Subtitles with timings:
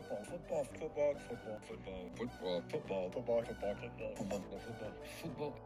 [0.00, 4.92] football, football, football, football, football, football, football, football, football, football, football, football,
[5.22, 5.56] football.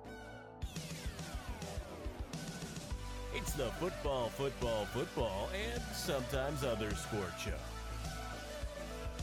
[3.34, 7.52] It's the football, football, football, and sometimes other sport show.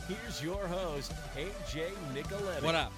[0.08, 2.64] Here's your host, AJ Nicoletti.
[2.64, 2.94] What up?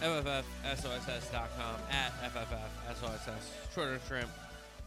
[0.00, 3.74] FFFSOSS.com at FFFSOSS.
[3.74, 4.30] Shorter shrimp.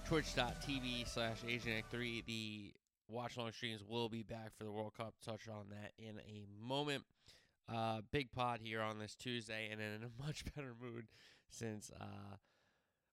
[0.06, 2.26] Twitch.tv slash AJNick3.
[2.26, 2.72] The
[3.12, 5.16] watch long streams will be back for the World Cup.
[5.24, 7.04] Touch on that in a moment.
[7.72, 11.08] Uh, big pod here on this Tuesday, and in a much better mood
[11.50, 12.36] since uh,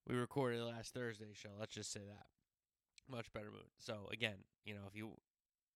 [0.07, 1.49] we recorded last Thursday show.
[1.59, 2.25] Let's just say that.
[3.13, 3.69] Much better mood.
[3.77, 5.11] So, again, you know, if you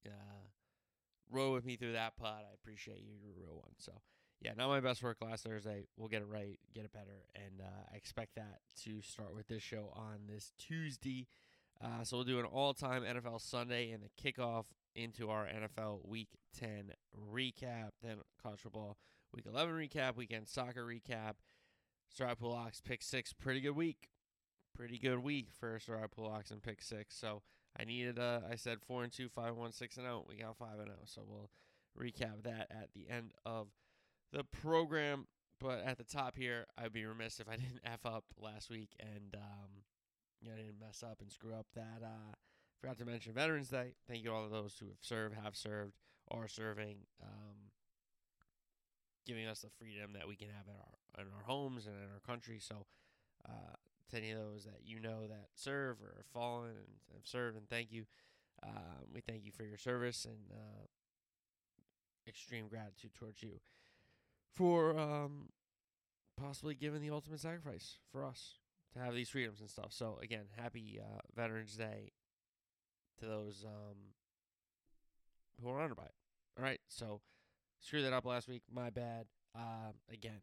[0.05, 3.13] uh, with me through that pod, I appreciate you.
[3.21, 3.73] You're a real one.
[3.77, 3.91] So,
[4.41, 5.85] yeah, not my best work last Thursday.
[5.97, 9.47] We'll get it right, get it better, and uh, I expect that to start with
[9.47, 11.27] this show on this Tuesday.
[11.81, 16.29] Uh, so we'll do an all-time NFL Sunday and the kickoff into our NFL Week
[16.59, 16.91] 10
[17.33, 18.97] recap, then college football
[19.33, 21.33] Week 11 recap, weekend soccer recap.
[22.13, 24.09] Sarai Pulak's pick six, pretty good week,
[24.75, 27.15] pretty good week for Sarai Pulak's and pick six.
[27.15, 27.41] So
[27.77, 30.23] I needed, uh, I said four and two, five one, six and zero.
[30.29, 31.49] We got five and zero, so we'll
[31.99, 33.69] recap that at the end of
[34.31, 35.25] the program.
[35.59, 38.89] But at the top here, I'd be remiss if I didn't f up last week
[38.99, 39.81] and um,
[40.43, 42.01] you know, I didn't mess up and screw up that.
[42.03, 42.33] Uh,
[42.81, 43.93] forgot to mention Veterans Day.
[44.07, 45.93] Thank you all of those who have served, have served,
[46.29, 47.71] are serving, um,
[49.25, 52.09] giving us the freedom that we can have in our in our homes and in
[52.13, 52.59] our country.
[52.59, 52.85] So,
[53.47, 53.75] uh,
[54.11, 57.57] to any of those that you know that serve or have fallen and have served,
[57.57, 58.05] and thank you.
[58.61, 60.85] Um, we thank you for your service and uh,
[62.27, 63.59] extreme gratitude towards you
[64.53, 65.49] for um,
[66.39, 68.59] possibly giving the ultimate sacrifice for us
[68.93, 69.87] to have these freedoms and stuff.
[69.89, 72.11] So again, happy uh, Veterans Day
[73.19, 73.97] to those um,
[75.61, 76.13] who are honored by it.
[76.57, 77.21] All right, so
[77.79, 78.63] screw that up last week.
[78.71, 79.25] My bad.
[79.55, 80.41] Um, again,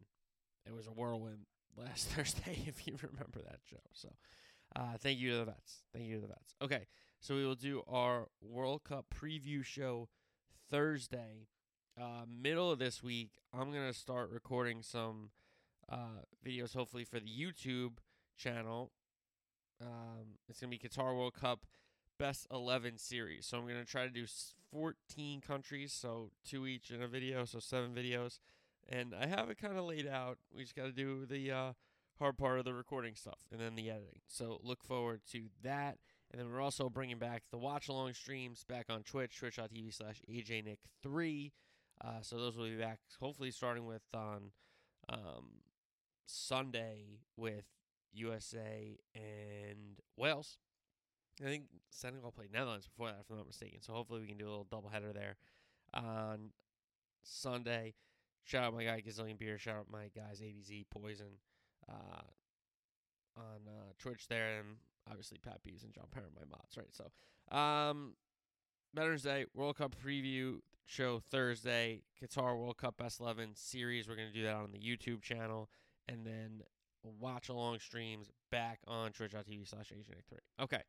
[0.66, 1.46] it was a whirlwind
[1.76, 3.80] last Thursday, if you remember that show.
[3.92, 4.08] So
[4.76, 5.84] uh, thank you to the vets.
[5.92, 6.54] Thank you to the vets.
[6.62, 6.86] Okay,
[7.20, 10.08] so we will do our World Cup preview show
[10.70, 11.46] Thursday.
[12.00, 15.30] Uh, middle of this week, I'm gonna start recording some
[15.90, 17.98] uh, videos, hopefully for the YouTube
[18.40, 18.90] channel.
[19.80, 21.66] Um, it's gonna be Qatar World Cup
[22.18, 23.46] Best 11 series.
[23.46, 24.26] So I'm gonna try to do
[24.72, 28.38] 14 countries, so two each in a video, so seven videos.
[28.88, 30.38] And I have it kind of laid out.
[30.54, 31.72] We just got to do the uh,
[32.18, 34.20] hard part of the recording stuff and then the editing.
[34.26, 35.98] So look forward to that.
[36.30, 40.22] And then we're also bringing back the watch along streams back on Twitch, twitch.tv slash
[40.30, 41.52] AJNick3.
[42.02, 44.52] Uh, so those will be back hopefully starting with on
[45.08, 45.62] um,
[46.26, 47.64] Sunday with
[48.12, 50.58] USA and Wales.
[51.40, 53.80] I think Senegal played Netherlands before that, if I'm not mistaken.
[53.80, 55.36] So hopefully we can do a little doubleheader there
[55.94, 56.50] on
[57.22, 57.94] Sunday.
[58.44, 59.58] Shout out my guy Gazillion Beer.
[59.58, 61.38] Shout out my guys ABZ Poison
[61.88, 62.22] uh,
[63.36, 64.76] on uh, Twitch there, and
[65.08, 66.86] obviously Pat Beaves and John Parent, my mods, right?
[66.90, 68.14] So, um,
[68.94, 72.02] Veterans Day World Cup preview show Thursday.
[72.20, 74.08] Qatar World Cup Best 11 series.
[74.08, 75.70] We're gonna do that on the YouTube channel,
[76.08, 76.62] and then
[77.02, 80.64] watch along streams back on twitch.tv slash AJNick3.
[80.64, 80.82] Okay.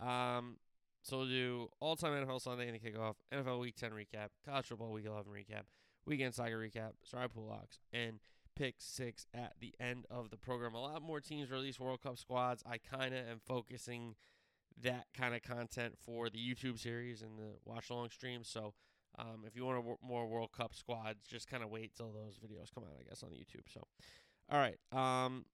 [0.00, 0.56] Um,
[1.02, 4.66] so we'll do all time NFL Sunday in the kickoff, NFL Week 10 recap, college
[4.66, 5.62] football Week 11 recap,
[6.06, 8.20] weekend soccer recap, sorry, pool locks, and
[8.54, 10.74] pick six at the end of the program.
[10.74, 12.62] A lot more teams release World Cup squads.
[12.66, 14.14] I kind of am focusing
[14.80, 18.48] that kind of content for the YouTube series and the watch along streams.
[18.48, 18.74] So
[19.18, 22.72] um, if you want more World Cup squads, just kind of wait till those videos
[22.74, 23.72] come out, I guess, on YouTube.
[23.72, 23.86] So,
[24.50, 24.78] all right.
[24.92, 25.46] Um,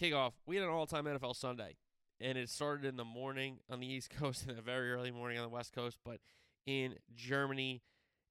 [0.00, 0.32] kickoff.
[0.46, 1.76] We had an all time NFL Sunday,
[2.20, 5.38] and it started in the morning on the East Coast and a very early morning
[5.38, 5.98] on the West Coast.
[6.04, 6.20] But
[6.66, 7.82] in Germany,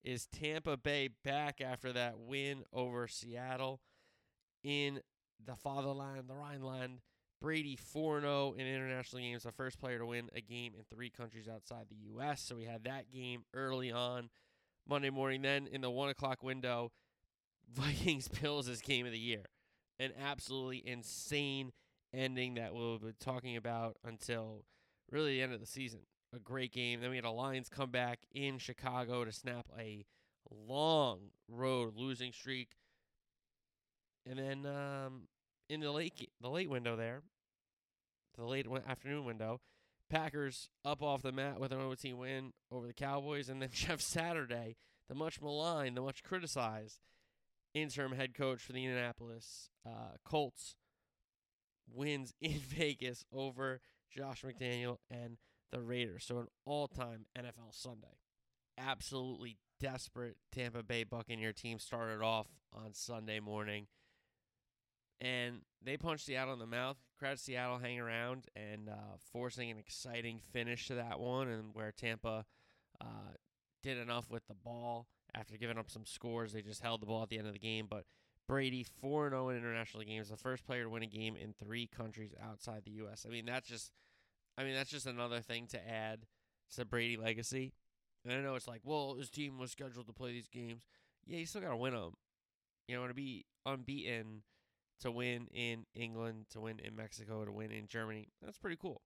[0.03, 3.79] is Tampa Bay back after that win over Seattle
[4.63, 4.99] in
[5.43, 6.99] the fatherland, the Rhineland?
[7.41, 11.09] Brady 4 0 in international games, the first player to win a game in three
[11.09, 12.41] countries outside the U.S.
[12.41, 14.29] So we had that game early on
[14.87, 15.41] Monday morning.
[15.41, 16.93] Then in the 1 o'clock window,
[17.69, 19.43] Vikings Bills is game of the year
[19.99, 21.71] an absolutely insane
[22.13, 24.65] ending that we'll be talking about until
[25.11, 26.01] really the end of the season.
[26.35, 27.01] A great game.
[27.01, 30.05] Then we had a Lions come back in Chicago to snap a
[30.51, 32.69] long road losing streak.
[34.25, 35.27] And then um,
[35.69, 37.21] in the late the late window there,
[38.35, 39.61] the late afternoon window,
[40.09, 44.01] Packers up off the mat with an OT win over the Cowboys, and then Jeff
[44.01, 44.75] Saturday,
[45.09, 46.99] the much maligned, the much criticized
[47.73, 50.75] interim head coach for the Indianapolis uh, Colts,
[51.91, 53.81] wins in Vegas over
[54.15, 55.37] Josh McDaniel and
[55.71, 56.25] the Raiders.
[56.25, 58.17] So an all-time NFL Sunday.
[58.77, 63.87] absolutely desperate Tampa Bay Buccaneer team started off on Sunday morning.
[65.19, 66.97] And they punched Seattle in the mouth.
[67.17, 71.91] Credit Seattle hanging around and uh, forcing an exciting finish to that one, and where
[71.91, 72.45] Tampa
[72.99, 73.33] uh,
[73.81, 76.53] did enough with the ball after giving up some scores.
[76.53, 77.87] They just held the ball at the end of the game.
[77.89, 78.05] But
[78.47, 81.87] Brady, 4 0 in international games, the first player to win a game in three
[81.87, 83.25] countries outside the U.S.
[83.27, 83.91] I mean, that's just.
[84.55, 86.27] I mean, that's just another thing to add
[86.71, 87.73] to the Brady legacy.
[88.23, 90.83] And I know it's like, well, his team was scheduled to play these games.
[91.25, 92.13] Yeah, you still got to win them.
[92.87, 94.43] You know, to be unbeaten,
[95.01, 99.01] to win in England, to win in Mexico, to win in Germany, that's pretty cool.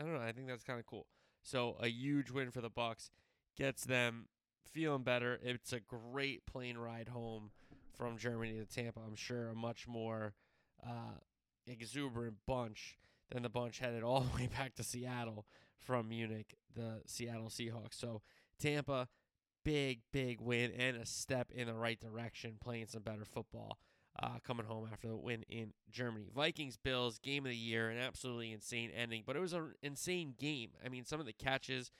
[0.00, 0.20] I don't know.
[0.20, 1.06] I think that's kind of cool.
[1.42, 3.10] So a huge win for the Bucks
[3.56, 4.26] gets them
[4.72, 5.38] feeling better.
[5.42, 7.50] It's a great plane ride home
[7.96, 9.00] from Germany to Tampa.
[9.00, 10.34] I'm sure a much more
[10.86, 11.18] uh,
[11.66, 12.98] exuberant bunch
[13.30, 15.46] than the bunch headed all the way back to Seattle
[15.78, 17.94] from Munich, the Seattle Seahawks.
[17.94, 18.22] So
[18.58, 19.08] Tampa,
[19.64, 23.78] big, big win and a step in the right direction, playing some better football.
[24.20, 26.26] Uh, coming home after the win in Germany.
[26.34, 30.34] Vikings Bills game of the year, an absolutely insane ending, but it was an insane
[30.38, 30.70] game.
[30.84, 31.90] I mean, some of the catches,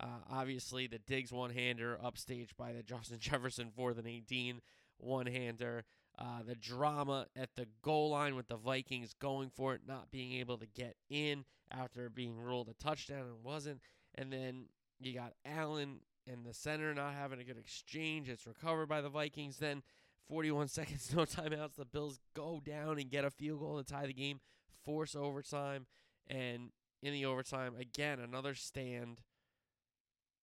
[0.00, 4.60] uh, obviously the Diggs one hander upstaged by the Justin Jefferson fourth and 18
[4.98, 5.84] one hander.
[6.18, 10.32] Uh, the drama at the goal line with the Vikings going for it, not being
[10.34, 13.80] able to get in after being ruled a touchdown and wasn't.
[14.16, 14.66] And then
[14.98, 18.28] you got Allen and the center not having a good exchange.
[18.28, 19.58] It's recovered by the Vikings.
[19.58, 19.82] Then
[20.28, 21.76] 41 seconds, no timeouts.
[21.76, 24.40] The Bills go down and get a field goal to tie the game,
[24.84, 25.86] force overtime.
[26.26, 26.70] And
[27.02, 29.20] in the overtime, again, another stand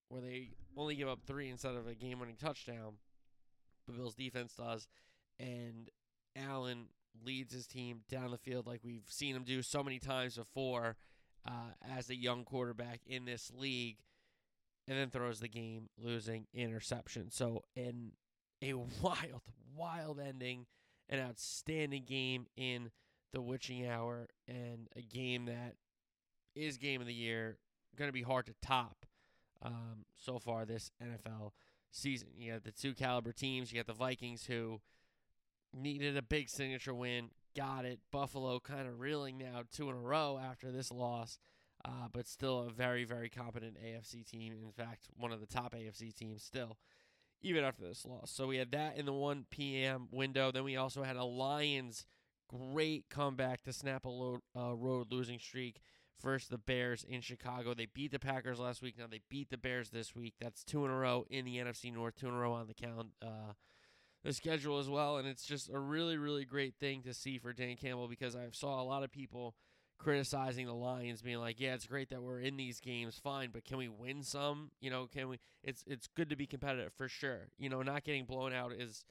[0.09, 2.95] where they only give up three instead of a game winning touchdown.
[3.87, 4.87] The Bills defense does
[5.39, 5.89] and
[6.35, 6.87] Allen
[7.25, 10.97] leads his team down the field like we've seen him do so many times before
[11.47, 13.97] uh, as a young quarterback in this league,
[14.87, 17.31] and then throws the game losing interception.
[17.31, 18.11] So, in
[18.61, 19.41] a wild,
[19.75, 20.65] wild ending,
[21.09, 22.91] an outstanding game in
[23.33, 25.75] the witching hour, and a game that
[26.55, 27.57] is game of the year.
[27.95, 29.06] Going to be hard to top
[29.61, 31.51] um, so far this NFL
[31.91, 32.29] season.
[32.37, 33.71] You got the two caliber teams.
[33.71, 34.81] You got the Vikings who
[35.73, 37.99] needed a big signature win, got it.
[38.11, 41.39] Buffalo kind of reeling now two in a row after this loss,
[41.85, 44.53] uh, but still a very, very competent AFC team.
[44.53, 46.77] In fact, one of the top AFC teams still,
[47.41, 48.31] even after this loss.
[48.31, 50.07] So we had that in the 1 p.m.
[50.11, 50.51] window.
[50.51, 52.05] Then we also had a Lions
[52.47, 55.81] great comeback to snap a load, uh, road losing streak.
[56.19, 57.73] First, the Bears in Chicago.
[57.73, 58.95] They beat the Packers last week.
[58.97, 60.35] Now they beat the Bears this week.
[60.41, 62.73] That's two in a row in the NFC North, two in a row on the
[62.73, 63.09] count.
[63.21, 63.53] Uh,
[64.23, 67.53] the schedule as well, and it's just a really, really great thing to see for
[67.53, 69.55] Dan Campbell because I saw a lot of people
[69.97, 73.63] criticizing the Lions, being like, "Yeah, it's great that we're in these games, fine, but
[73.63, 74.71] can we win some?
[74.79, 75.39] You know, can we?
[75.63, 77.49] It's it's good to be competitive for sure.
[77.57, 79.05] You know, not getting blown out is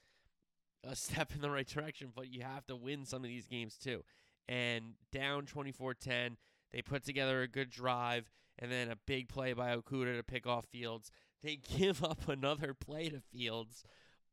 [0.84, 3.76] a step in the right direction, but you have to win some of these games
[3.76, 4.04] too.
[4.48, 6.36] And down 24-10,
[6.76, 10.46] they put together a good drive and then a big play by Okudah to pick
[10.46, 11.10] off Fields.
[11.42, 13.82] They give up another play to Fields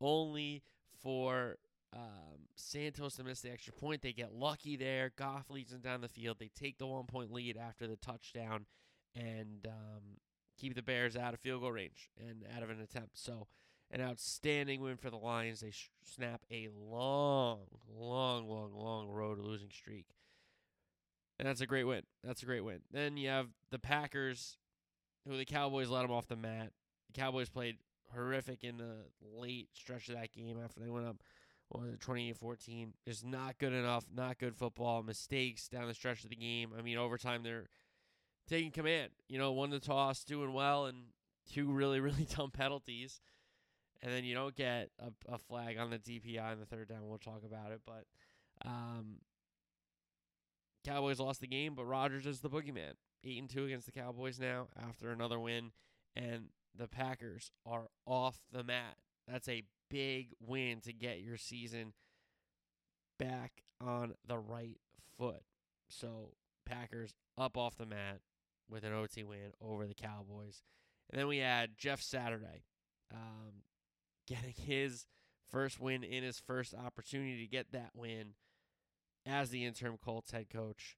[0.01, 0.61] only
[1.01, 1.55] for
[1.93, 4.01] um, Santos to miss the extra point.
[4.01, 5.13] They get lucky there.
[5.15, 6.35] Goff leads them down the field.
[6.37, 8.65] They take the one point lead after the touchdown
[9.15, 10.17] and um,
[10.59, 13.17] keep the Bears out of field goal range and out of an attempt.
[13.17, 13.47] So,
[13.89, 15.61] an outstanding win for the Lions.
[15.61, 15.71] They
[16.03, 17.59] snap a long,
[17.89, 20.07] long, long, long road losing streak.
[21.39, 22.03] And that's a great win.
[22.23, 22.81] That's a great win.
[22.91, 24.57] Then you have the Packers,
[25.27, 26.71] who the Cowboys let them off the mat.
[27.07, 27.77] The Cowboys played
[28.13, 31.17] horrific in the late stretch of that game after they went up
[31.69, 36.23] what was it 28-14 just not good enough not good football mistakes down the stretch
[36.23, 37.67] of the game i mean overtime they're
[38.47, 40.97] taking command you know won the toss doing well and
[41.51, 43.21] two really really dumb penalties
[44.01, 46.99] and then you don't get a, a flag on the dpi in the third down
[47.07, 48.05] we'll talk about it but
[48.65, 49.15] um
[50.85, 54.39] cowboys lost the game but rodgers is the boogeyman 8 and 2 against the cowboys
[54.39, 55.71] now after another win
[56.15, 58.97] and the Packers are off the mat.
[59.27, 61.93] That's a big win to get your season
[63.19, 64.77] back on the right
[65.17, 65.43] foot.
[65.89, 66.33] So,
[66.65, 68.19] Packers up off the mat
[68.69, 70.63] with an OT win over the Cowboys.
[71.09, 72.63] And then we had Jeff Saturday
[73.13, 73.63] um,
[74.27, 75.05] getting his
[75.51, 78.33] first win in his first opportunity to get that win
[79.25, 80.97] as the interim Colts head coach.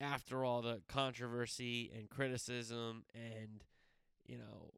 [0.00, 3.64] After all the controversy and criticism and
[4.26, 4.72] you know,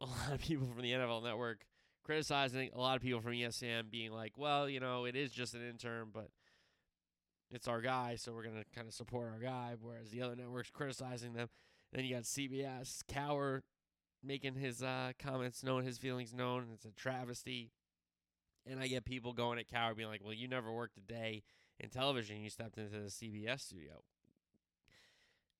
[0.00, 1.64] a lot of people from the NFL Network
[2.04, 5.54] criticizing, a lot of people from ESPN being like, well, you know, it is just
[5.54, 6.28] an intern, but
[7.50, 10.70] it's our guy, so we're to kind of support our guy, whereas the other networks
[10.70, 11.48] criticizing them.
[11.92, 13.60] Then you got CBS, Cowher
[14.22, 16.68] making his uh, comments known, his feelings known.
[16.74, 17.72] It's a travesty.
[18.70, 21.42] And I get people going at Cowher being like, well, you never worked a day
[21.80, 22.40] in television.
[22.40, 24.02] You stepped into the CBS studio.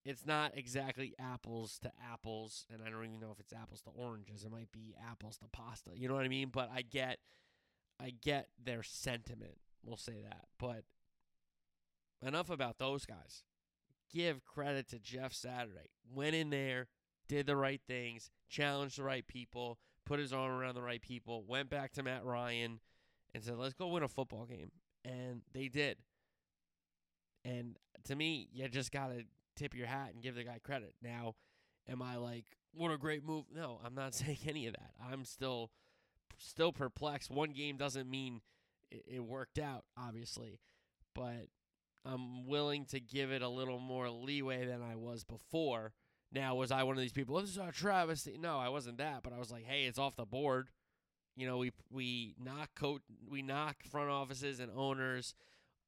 [0.05, 2.67] It's not exactly apples to apples.
[2.73, 4.45] And I don't even know if it's apples to oranges.
[4.45, 5.91] It might be apples to pasta.
[5.95, 6.51] You know what I mean?
[6.53, 7.19] But I get,
[8.01, 9.59] I get their sentiment.
[9.85, 10.45] We'll say that.
[10.59, 10.85] But
[12.25, 13.43] enough about those guys.
[14.13, 15.91] Give credit to Jeff Saturday.
[16.13, 16.89] Went in there,
[17.29, 21.45] did the right things, challenged the right people, put his arm around the right people,
[21.47, 22.81] went back to Matt Ryan
[23.35, 24.71] and said, let's go win a football game.
[25.05, 25.99] And they did.
[27.45, 29.25] And to me, you just got to
[29.57, 30.95] tip your hat and give the guy credit.
[31.03, 31.35] Now,
[31.89, 33.45] am I like, what a great move?
[33.55, 34.93] No, I'm not saying any of that.
[35.11, 35.71] I'm still
[36.39, 37.31] still perplexed.
[37.31, 38.41] One game doesn't mean
[38.91, 40.61] it, it worked out, obviously.
[41.15, 41.49] But
[42.05, 45.93] I'm willing to give it a little more leeway than I was before.
[46.33, 47.37] Now, was I one of these people?
[47.37, 48.39] Oh, this is a travesty.
[48.39, 50.69] No, I wasn't that, but I was like, hey, it's off the board.
[51.41, 55.35] You know, we we knock coach, we knock front offices and owners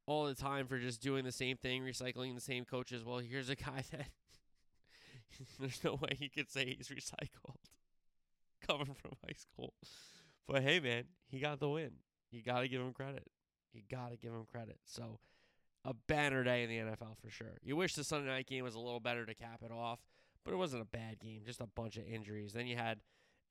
[0.06, 3.04] all the time for just doing the same thing, recycling the same coaches.
[3.04, 4.06] Well, here's a guy that
[5.60, 7.56] there's no way he could say he's recycled
[8.66, 9.74] coming from high school.
[10.48, 11.90] But hey, man, he got the win.
[12.30, 13.30] You got to give him credit.
[13.74, 14.78] You got to give him credit.
[14.86, 15.18] So
[15.84, 17.58] a banner day in the NFL for sure.
[17.62, 20.00] You wish the Sunday night game was a little better to cap it off,
[20.46, 21.42] but it wasn't a bad game.
[21.44, 22.54] Just a bunch of injuries.
[22.54, 23.00] Then you had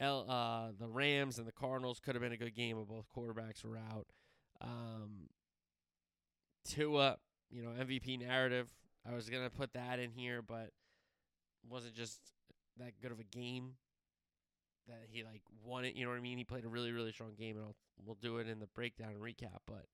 [0.01, 2.00] L, uh, the Rams and the Cardinals.
[2.00, 4.08] Could have been a good game, but both quarterbacks were out.
[4.60, 5.29] Um,
[6.65, 7.17] Tua,
[7.51, 8.70] you know, MVP narrative.
[9.10, 10.72] I was gonna put that in here, but
[11.70, 12.20] wasn't just
[12.77, 13.75] that good of a game
[14.88, 15.96] that he like won it.
[15.96, 16.38] You know what I mean?
[16.38, 19.12] He played a really really strong game, and I'll, we'll do it in the breakdown
[19.13, 19.60] and recap.
[19.67, 19.86] But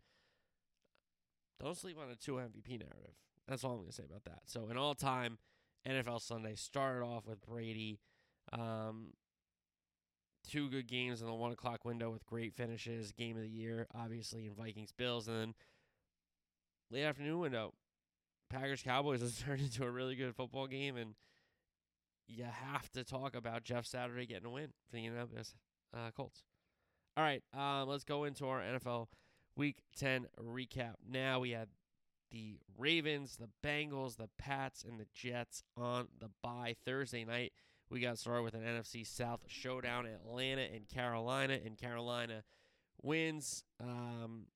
[1.59, 3.15] don't sleep on a Tua MVP narrative.
[3.47, 4.41] That's all I'm gonna say about that.
[4.45, 5.37] So an all time
[5.87, 7.99] NFL Sunday started off with Brady.
[8.53, 9.13] Um,
[10.50, 13.12] two good games in the one o'clock window with great finishes.
[13.12, 15.54] Game of the year, obviously, in Vikings Bills, and then
[16.92, 17.74] late afternoon window,
[18.50, 21.16] Packers Cowboys has turned into a really good football game, and
[22.27, 25.56] you have to talk about Jeff Saturday getting a win for the Indianapolis
[25.94, 26.44] uh, Colts.
[27.16, 29.08] All right, um, let's go into our NFL
[29.56, 30.96] Week 10 recap.
[31.10, 31.70] Now we had
[32.32, 37.54] the Ravens, the Bengals, the Pats, and the Jets on the bye Thursday night.
[37.89, 42.44] We got started with an NFC South showdown in Atlanta and Carolina, and Carolina
[43.01, 44.48] wins um,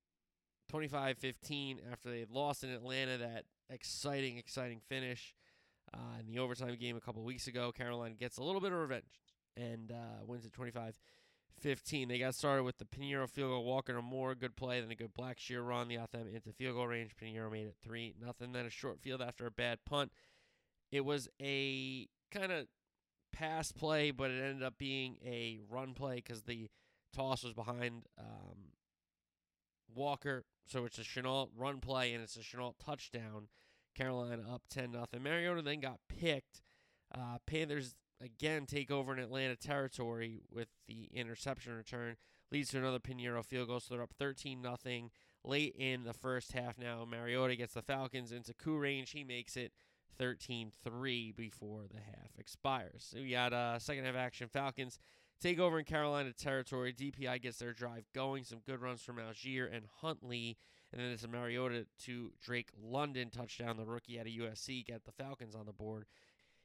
[0.69, 3.17] 25 15 after they had lost in Atlanta.
[3.17, 5.33] That exciting, exciting finish
[5.93, 7.71] uh, in the overtime game a couple weeks ago.
[7.71, 9.21] Carolina gets a little bit of revenge
[9.55, 10.99] and uh, wins at 25
[11.61, 12.07] 15.
[12.07, 14.95] They got started with the Pineiro field goal, Walker to Moore, good play, then a
[14.95, 15.87] good Blackshear run.
[15.87, 17.11] The them into field goal range.
[17.21, 18.51] Pineiro made it 3 nothing.
[18.51, 20.11] Then a short field after a bad punt.
[20.91, 22.67] It was a kind of
[23.31, 26.69] pass play, but it ended up being a run play because the
[27.13, 28.71] toss was behind um,
[29.93, 30.45] Walker.
[30.67, 33.47] So it's a Shenault run play and it's a Shenault touchdown.
[33.95, 35.21] Carolina up 10 nothing.
[35.21, 36.61] Mariota then got picked.
[37.13, 42.15] Uh, Panthers again take over in Atlanta territory with the interception return.
[42.51, 45.09] Leads to another Pineiro field goal, so they're up 13 nothing
[45.43, 47.05] late in the first half now.
[47.09, 49.11] Mariota gets the Falcons into Koo range.
[49.11, 49.71] He makes it
[50.17, 53.07] 13 3 before the half expires.
[53.11, 54.47] So we got uh, second half action.
[54.47, 54.99] Falcons
[55.41, 56.93] take over in Carolina territory.
[56.93, 58.43] DPI gets their drive going.
[58.43, 60.57] Some good runs from Allgeier and Huntley.
[60.91, 63.77] And then it's a Mariota to Drake London touchdown.
[63.77, 66.05] The rookie out of USC get the Falcons on the board.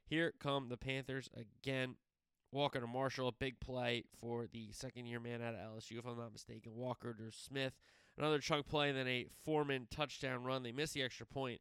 [0.05, 1.97] Here come the Panthers again.
[2.53, 6.07] Walker to Marshall, a big play for the second year man out of LSU, if
[6.07, 6.73] I'm not mistaken.
[6.75, 7.75] Walker to Smith,
[8.17, 10.63] another chunk play, and then a Foreman touchdown run.
[10.63, 11.61] They miss the extra point.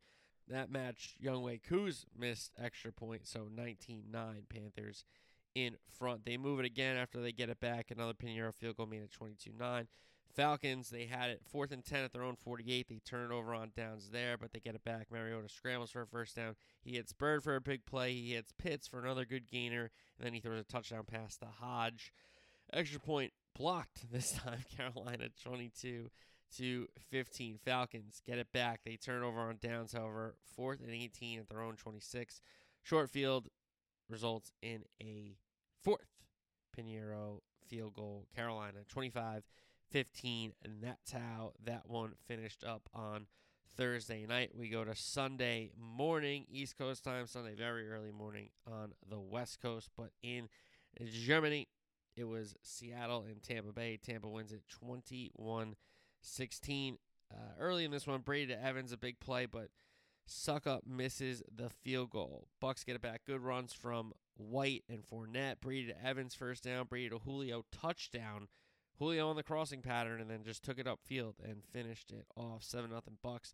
[0.50, 5.04] That matched Younghoe Koo's missed extra point, so 19 9 Panthers
[5.56, 6.26] in front.
[6.26, 7.90] They move it again after they get it back.
[7.90, 9.88] Another Pineiro field goal made it 22 9.
[10.36, 12.88] Falcons, they had it fourth and 10 at their own 48.
[12.90, 15.08] They turn it over on downs there, but they get it back.
[15.10, 16.56] Mariota scrambles for a first down.
[16.84, 18.14] He hits Byrd for a big play.
[18.14, 21.46] He hits Pitts for another good gainer, and then he throws a touchdown pass to
[21.46, 22.12] Hodge.
[22.74, 24.66] Extra point blocked this time.
[24.76, 26.10] Carolina 22
[26.58, 27.60] to 15.
[27.64, 28.82] Falcons get it back.
[28.86, 32.42] They turn over on downs, however, fourth and 18 at their own 26.
[32.84, 33.48] Short field
[34.10, 35.36] results in a
[35.84, 36.08] fourth
[36.78, 38.28] Pineiro field goal.
[38.36, 39.44] Carolina 25
[39.92, 43.28] 15, and that's how that one finished up on
[43.78, 44.52] Thursday night.
[44.56, 49.62] We go to Sunday morning, East Coast time, Sunday very early morning on the West
[49.62, 50.50] Coast, but in
[51.02, 51.68] Germany,
[52.16, 53.98] it was Seattle and Tampa Bay.
[53.98, 55.76] Tampa wins it 21
[56.26, 56.98] 16.
[57.32, 59.70] Uh, early in this one, Brady to Evans, a big play, but
[60.28, 62.48] Succop misses the field goal.
[62.60, 63.22] Bucks get it back.
[63.26, 65.60] Good runs from White and Fournette.
[65.62, 66.86] Brady to Evans first down.
[66.88, 68.48] Brady to Julio touchdown.
[68.98, 72.64] Julio on the crossing pattern and then just took it upfield and finished it off.
[72.64, 73.54] Seven nothing Bucks.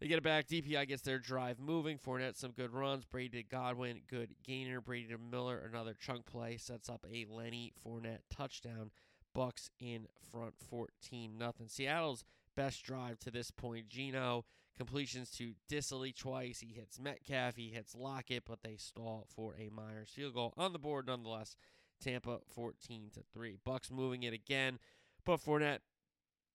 [0.00, 0.48] They get it back.
[0.48, 1.98] DPI gets their drive moving.
[1.98, 3.04] Fournette some good runs.
[3.04, 4.80] Brady to Godwin, good gainer.
[4.80, 8.90] Brady to Miller, another chunk play sets up a Lenny Fournette touchdown.
[9.34, 11.68] Bucks in front, fourteen nothing.
[11.68, 12.24] Seattle's
[12.56, 13.88] best drive to this point.
[13.88, 14.44] Geno
[14.76, 16.60] completions to Dissly twice.
[16.60, 17.56] He hits Metcalf.
[17.56, 21.56] He hits Lockett, but they stall for a Myers field goal on the board nonetheless.
[22.02, 23.58] Tampa 14 to 3.
[23.64, 24.78] Bucks moving it again,
[25.24, 25.78] but Fournette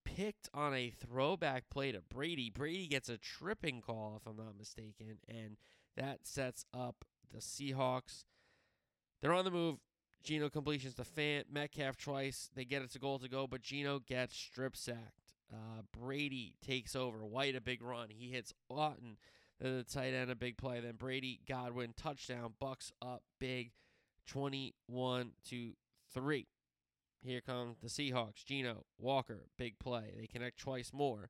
[0.03, 2.49] picked on a throwback play to Brady.
[2.49, 5.57] Brady gets a tripping call, if I'm not mistaken, and
[5.95, 8.25] that sets up the Seahawks.
[9.21, 9.77] They're on the move.
[10.23, 12.49] Geno completions to Fant, Metcalf twice.
[12.55, 15.35] They get it to goal to go, but Geno gets strip sacked.
[15.51, 17.25] Uh, Brady takes over.
[17.25, 18.09] White a big run.
[18.09, 19.17] He hits Lawton,
[19.61, 20.81] the tight end a big play.
[20.81, 22.53] Then Brady, Godwin touchdown.
[22.59, 23.71] Bucks up big,
[24.27, 25.73] twenty-one to
[26.13, 26.47] three.
[27.23, 28.43] Here come the Seahawks.
[28.45, 30.13] Geno, Walker, big play.
[30.19, 31.29] They connect twice more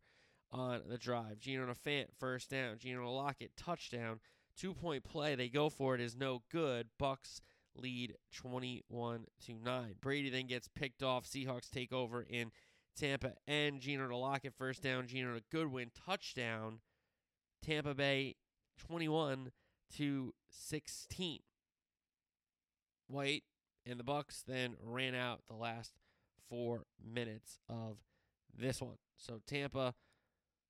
[0.52, 1.40] on the drive.
[1.40, 2.78] Geno to Fant, first down.
[2.80, 4.20] Geno to Lockett, touchdown.
[4.58, 5.36] Two point play.
[5.36, 6.02] They go for it.
[6.02, 6.88] Is no good.
[6.98, 7.42] Bucks
[7.78, 9.96] lead 21 to 9.
[10.02, 11.26] Brady then gets picked off.
[11.26, 12.52] Seahawks take over in
[12.96, 15.08] Tampa and Geno to lock Lockett, first down.
[15.08, 16.80] Geno to Goodwin, touchdown.
[17.64, 18.36] Tampa Bay
[18.88, 19.52] 21
[19.98, 21.40] to 16.
[23.08, 23.44] White
[23.86, 25.94] and the Bucks then ran out the last
[26.50, 27.98] four minutes of
[28.58, 28.98] this one.
[29.18, 29.94] So Tampa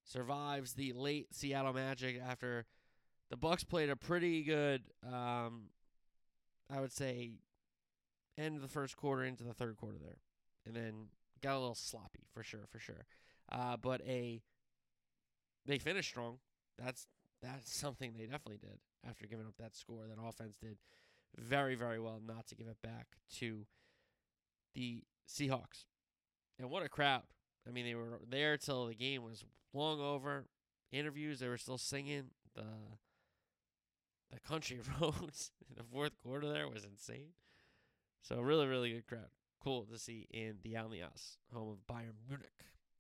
[0.04, 2.66] survives the late Seattle Magic after
[3.30, 5.70] the Bucks played a pretty good, um,
[6.70, 7.32] I would say,
[8.38, 10.20] end of the first quarter into the third quarter there,
[10.66, 11.08] and then
[11.42, 13.06] got a little sloppy for sure, for sure.
[13.52, 14.42] Uh, but a
[15.66, 16.40] they finished strong.
[16.78, 17.08] That's
[17.42, 20.06] that's something they definitely did after giving up that score.
[20.08, 20.78] That offense did
[21.38, 23.66] very, very well not to give it back to
[24.74, 25.86] the Seahawks.
[26.60, 27.24] And what a crowd.
[27.68, 30.46] I mean, they were there till the game was long over.
[30.92, 32.32] Interviews, they were still singing.
[32.56, 32.64] The
[34.32, 37.32] the country roads in the fourth quarter there was insane.
[38.22, 39.30] So really, really good crowd.
[39.64, 42.50] Cool to see in the Allianz, home of Bayern Munich.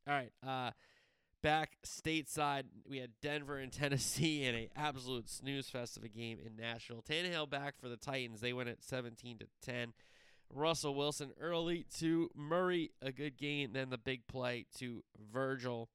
[0.08, 0.72] All right, uh,
[1.44, 6.40] back stateside, we had Denver and Tennessee in a absolute snooze fest of a game
[6.44, 7.04] in Nashville.
[7.08, 8.42] Tannehill back for the Titans.
[8.42, 9.94] They went at 17 to 10.
[10.54, 13.72] Russell Wilson early to Murray, a good game.
[13.74, 15.90] Then the big play to Virgil,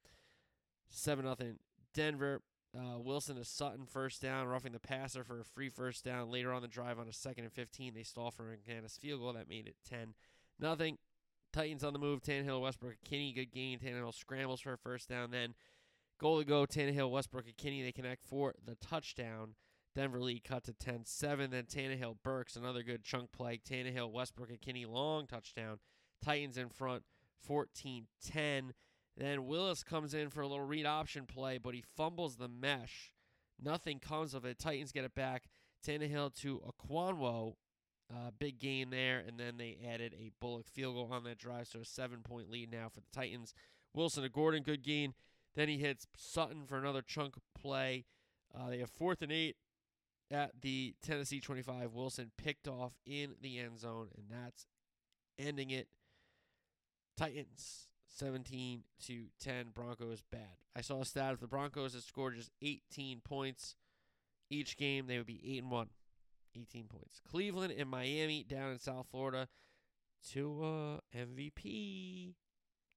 [0.91, 1.59] seven nothing.
[1.95, 2.43] Denver.
[2.77, 6.31] Uh, Wilson to Sutton first down, roughing the passer for a free first down.
[6.31, 9.35] Later on the drive on a second and 15, they stall for McManus field goal
[9.35, 10.15] that made it 10
[10.59, 10.97] nothing.
[11.53, 12.23] Titans on the move.
[12.23, 13.79] Tannehill, Westbrook-Ikhine, good gain.
[13.79, 15.31] Tannehill scrambles for a first down.
[15.31, 15.55] Then
[16.19, 16.65] goal to go.
[16.65, 17.85] Tannehill, Westbrook-Ikhine.
[17.85, 19.55] They connect for the touchdown.
[19.95, 21.51] Denver lead cut to 10 7.
[21.51, 23.59] Then Tannehill, Burks, another good chunk play.
[23.59, 25.79] Tannehill, Westbrook-Ikhine, long touchdown.
[26.25, 27.03] Titans in front
[27.47, 28.73] 14 10.
[29.17, 33.13] Then Willis comes in for a little read option play, but he fumbles the mesh.
[33.63, 34.59] Nothing comes of it.
[34.59, 35.45] Titans get it back.
[35.87, 37.55] Tannehill to Okonkwo.
[38.13, 41.67] Uh, big gain there, and then they added a Bullock field goal on that drive,
[41.67, 43.55] so a seven-point lead now for the Titans.
[43.95, 45.15] Wilson to Gordon, good gain.
[45.55, 48.05] Then he hits Sutton for another chunk play.
[48.55, 49.57] Uh, they have fourth and eight
[50.31, 51.93] at the Tennessee 25.
[51.93, 54.67] Wilson picked off in the end zone, and that's
[55.39, 55.89] ending it.
[57.17, 59.67] Titans 17 to 10.
[59.75, 60.57] Broncos bad.
[60.77, 63.77] I saw a stat if the Broncos had scored just 18 points
[64.51, 65.89] each game, they would be 8 and 1.
[66.55, 67.21] 18 points.
[67.31, 69.49] Cleveland and Miami down in South Florida.
[70.31, 72.35] Tua uh, MVP.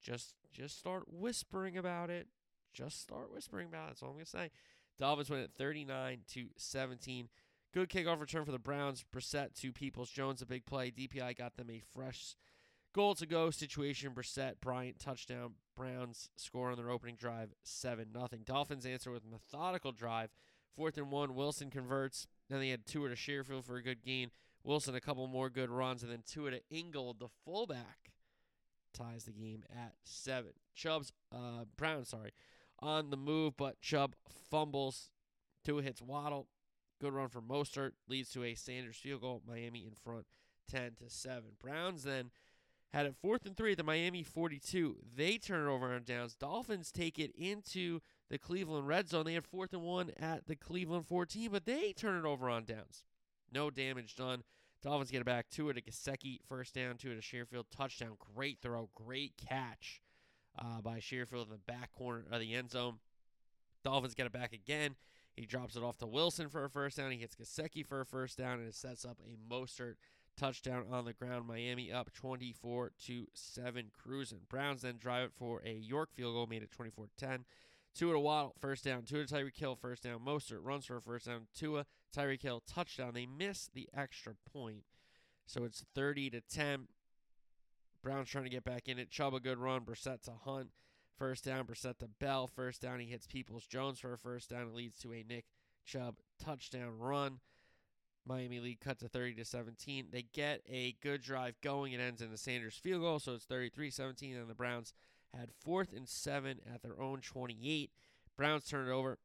[0.01, 2.27] Just just start whispering about it.
[2.73, 3.87] Just start whispering about it.
[3.87, 4.51] That's all I'm gonna say.
[4.99, 7.29] Dolphins win at 39 to 17.
[7.73, 9.03] Good kickoff return for the Browns.
[9.13, 10.91] Brissett to Peoples Jones, a big play.
[10.91, 12.35] DPI got them a fresh
[12.95, 14.13] goal to go situation.
[14.15, 15.55] Brissett, Bryant, touchdown.
[15.75, 18.43] Browns score on their opening drive, 7 nothing.
[18.45, 20.29] Dolphins answer with methodical drive.
[20.73, 22.25] Fourth and one, Wilson converts.
[22.49, 24.31] Then they had Tua to Sherfield for a good gain.
[24.63, 28.11] Wilson a couple more good runs, and then Tua to Ingold, the fullback,
[28.93, 30.51] ties the game at seven.
[30.73, 32.31] Chubb's uh, Brown, sorry,
[32.79, 34.15] on the move, but Chubb
[34.49, 35.09] fumbles.
[35.65, 36.47] Tua hits Waddle.
[37.01, 39.41] Good run for Mostert leads to a Sanders field goal.
[39.45, 40.25] Miami in front,
[40.69, 41.51] ten to seven.
[41.61, 42.31] Browns then
[42.93, 44.97] had it fourth and three at the Miami 42.
[45.15, 46.35] They turn it over on downs.
[46.35, 49.25] Dolphins take it into the Cleveland red zone.
[49.25, 52.63] They had fourth and one at the Cleveland 14, but they turn it over on
[52.63, 53.03] downs.
[53.51, 54.43] No damage done.
[54.81, 55.49] Dolphins get it back.
[55.49, 56.97] Tua to Gesicki, first down.
[56.97, 58.17] Tua to Sherfield, touchdown.
[58.35, 60.01] Great throw, great catch
[60.57, 62.99] uh, by Sherfield in the back corner of the end zone.
[63.83, 64.95] Dolphins get it back again.
[65.35, 67.11] He drops it off to Wilson for a first down.
[67.11, 69.95] He hits Gesicki for a first down, and it sets up a Mostert
[70.37, 71.47] touchdown on the ground.
[71.47, 74.41] Miami up 24 to 7, cruising.
[74.49, 77.45] Browns then drive it for a York field goal, made it 24 10.
[77.95, 79.03] Tua to Waddle, first down.
[79.03, 80.19] Tua to Tyreek Hill, first down.
[80.19, 81.47] Mostert runs for a first down.
[81.57, 83.13] Tua, Tyreek Hill, touchdown.
[83.13, 84.83] They miss the extra point.
[85.45, 86.87] So it's 30 to 10.
[88.03, 89.09] Browns trying to get back in it.
[89.09, 89.81] Chubb a good run.
[89.81, 90.69] Brissett to Hunt.
[91.17, 91.65] First down.
[91.65, 92.47] Brissett to Bell.
[92.47, 92.99] First down.
[92.99, 94.67] He hits Peoples Jones for a first down.
[94.67, 95.45] It leads to a Nick
[95.85, 97.39] Chubb touchdown run.
[98.25, 100.07] Miami lead cut to 30 to 17.
[100.11, 101.93] They get a good drive going.
[101.93, 104.35] It ends in the Sanders field goal, so it's 33 17.
[104.35, 104.93] And the Browns
[105.37, 107.91] had fourth and seven at their own 28.
[108.37, 109.19] Browns turn it over.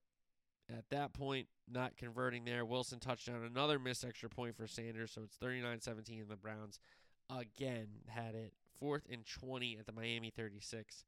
[0.68, 2.64] At that point, not converting there.
[2.64, 6.20] Wilson touchdown, another missed extra point for Sanders, so it's 39 17.
[6.20, 6.78] And the Browns
[7.28, 11.04] again had it fourth and 20 at the Miami 36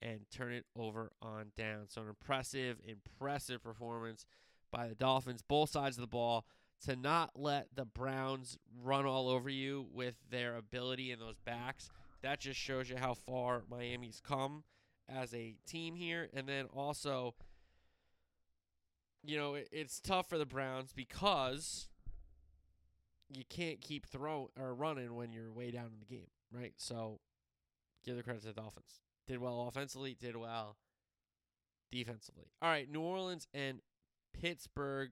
[0.00, 1.84] and turn it over on down.
[1.88, 4.26] So, an impressive, impressive performance
[4.70, 6.44] by the Dolphins, both sides of the ball
[6.86, 11.90] to not let the Browns run all over you with their ability and those backs.
[12.22, 14.64] That just shows you how far Miami's come
[15.08, 16.28] as a team here.
[16.34, 17.34] And then also,
[19.22, 21.88] you know, it, it's tough for the Browns because
[23.28, 26.74] you can't keep throwing or running when you're way down in the game, right?
[26.76, 27.20] So
[28.04, 29.00] give the credit to the Dolphins.
[29.26, 30.76] Did well offensively, did well
[31.90, 32.46] defensively.
[32.60, 33.80] All right, New Orleans and
[34.32, 35.10] Pittsburgh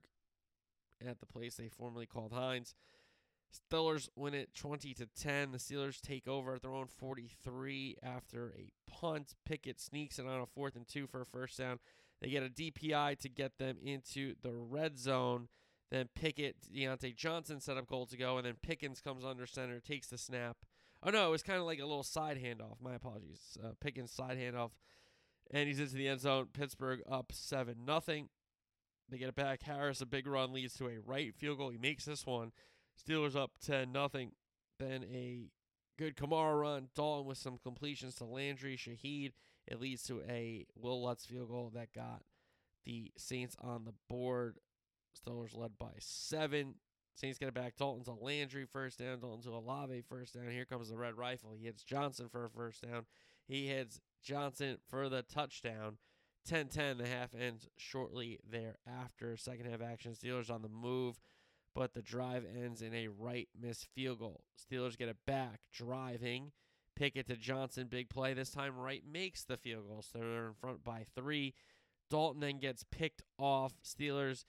[1.07, 2.73] at the place they formerly called Heinz.
[3.51, 5.51] Steelers win it 20 to 10.
[5.51, 9.35] The Steelers take over at their own 43 after a punt.
[9.45, 11.79] Pickett sneaks it on a fourth and two for a first down.
[12.21, 15.49] They get a DPI to get them into the red zone.
[15.89, 19.81] Then Pickett, Diontae Johnson set up goal to go, and then Pickens comes under center,
[19.81, 20.57] takes the snap.
[21.03, 22.79] Oh no, it was kind of like a little side handoff.
[22.81, 23.57] My apologies.
[23.61, 24.71] Uh, Pickens side handoff,
[25.51, 26.47] and he's into the end zone.
[26.53, 28.29] Pittsburgh up seven nothing.
[29.11, 29.63] They get it back.
[29.63, 31.69] Harris, a big run leads to a Wright field goal.
[31.69, 32.53] He makes this one.
[32.97, 34.31] Steelers up 10 nothing.
[34.79, 35.49] Then a
[35.99, 36.87] good Kamara run.
[36.95, 39.33] Dalton with some completions to Landry, Shaheed.
[39.67, 42.21] It leads to a Will Lutz field goal that got
[42.85, 44.59] the Saints on the board.
[45.13, 46.75] Steelers led by seven.
[47.15, 47.75] Saints get it back.
[47.75, 49.19] Dalton to Landry first down.
[49.19, 50.49] Dalton to Olave first down.
[50.49, 51.51] Here comes the red rifle.
[51.53, 53.05] He hits Johnson for a first down.
[53.45, 55.97] He hits Johnson for the touchdown.
[56.45, 56.97] 10 10.
[56.97, 59.37] The half ends shortly thereafter.
[59.37, 60.13] Second half action.
[60.13, 61.19] Steelers on the move,
[61.75, 64.41] but the drive ends in a Wright miss field goal.
[64.59, 65.61] Steelers get it back.
[65.73, 66.51] Driving.
[66.95, 67.87] Pickett to Johnson.
[67.89, 68.33] Big play.
[68.33, 70.03] This time, Wright makes the field goal.
[70.03, 71.53] So they're in front by three.
[72.09, 73.73] Dalton then gets picked off.
[73.83, 74.43] Steelers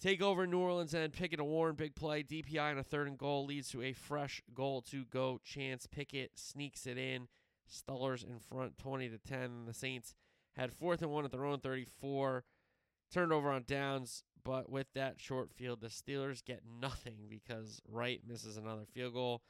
[0.00, 1.74] take over New Orleans and Pickett a Warren.
[1.74, 2.22] Big play.
[2.22, 5.40] DPI on a third and goal leads to a fresh goal to go.
[5.44, 7.28] Chance Pickett sneaks it in.
[7.68, 9.64] Steelers in front 20 to 10.
[9.66, 10.14] The Saints
[10.56, 12.44] had fourth and one at their own 34.
[13.12, 18.20] Turned over on downs, but with that short field, the Steelers get nothing because Wright
[18.26, 19.42] misses another field goal.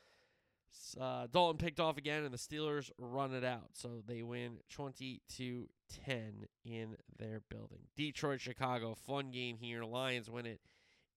[1.00, 3.70] Uh, Dalton picked off again, and the Steelers run it out.
[3.72, 5.68] So they win 20 to
[6.04, 7.80] 10 in their building.
[7.96, 9.84] Detroit, Chicago, fun game here.
[9.84, 10.60] Lions win it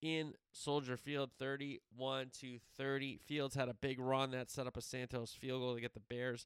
[0.02, 3.18] in Soldier Field 31 to 30.
[3.18, 6.00] Fields had a big run that set up a Santos field goal to get the
[6.00, 6.46] Bears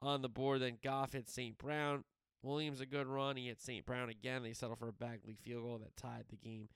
[0.00, 0.62] on the board.
[0.62, 1.58] Then Goff hit St.
[1.58, 2.04] Brown.
[2.44, 3.36] Williams a good run.
[3.36, 3.84] He hit St.
[3.86, 4.42] Brown again.
[4.42, 6.68] They settle for a Badgley field goal that tied the game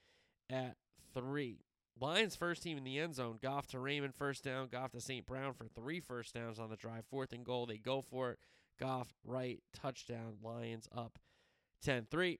[0.50, 0.76] at
[1.14, 1.60] three.
[2.00, 3.38] Lions first team in the end zone.
[3.42, 4.68] Goff to Raymond first down.
[4.70, 5.26] Goff to St.
[5.26, 7.04] Brown for three first downs on the drive.
[7.10, 7.66] Fourth and goal.
[7.66, 8.38] They go for it.
[8.78, 10.36] Goff Wright touchdown.
[10.42, 11.18] Lions up
[11.84, 12.38] 10-3.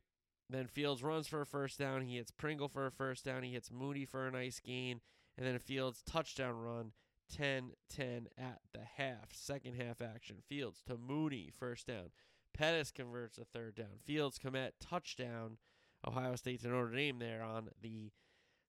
[0.51, 2.03] Then Fields runs for a first down.
[2.03, 3.43] He hits Pringle for a first down.
[3.43, 5.01] He hits Mooney for a nice gain.
[5.37, 6.93] And then Fields touchdown run
[7.37, 9.33] 10 10 at the half.
[9.33, 10.37] Second half action.
[10.49, 12.11] Fields to Mooney first down.
[12.53, 14.01] Pettis converts a third down.
[14.05, 15.59] Fields Kmet touchdown.
[16.07, 18.11] Ohio State to Notre Dame there on the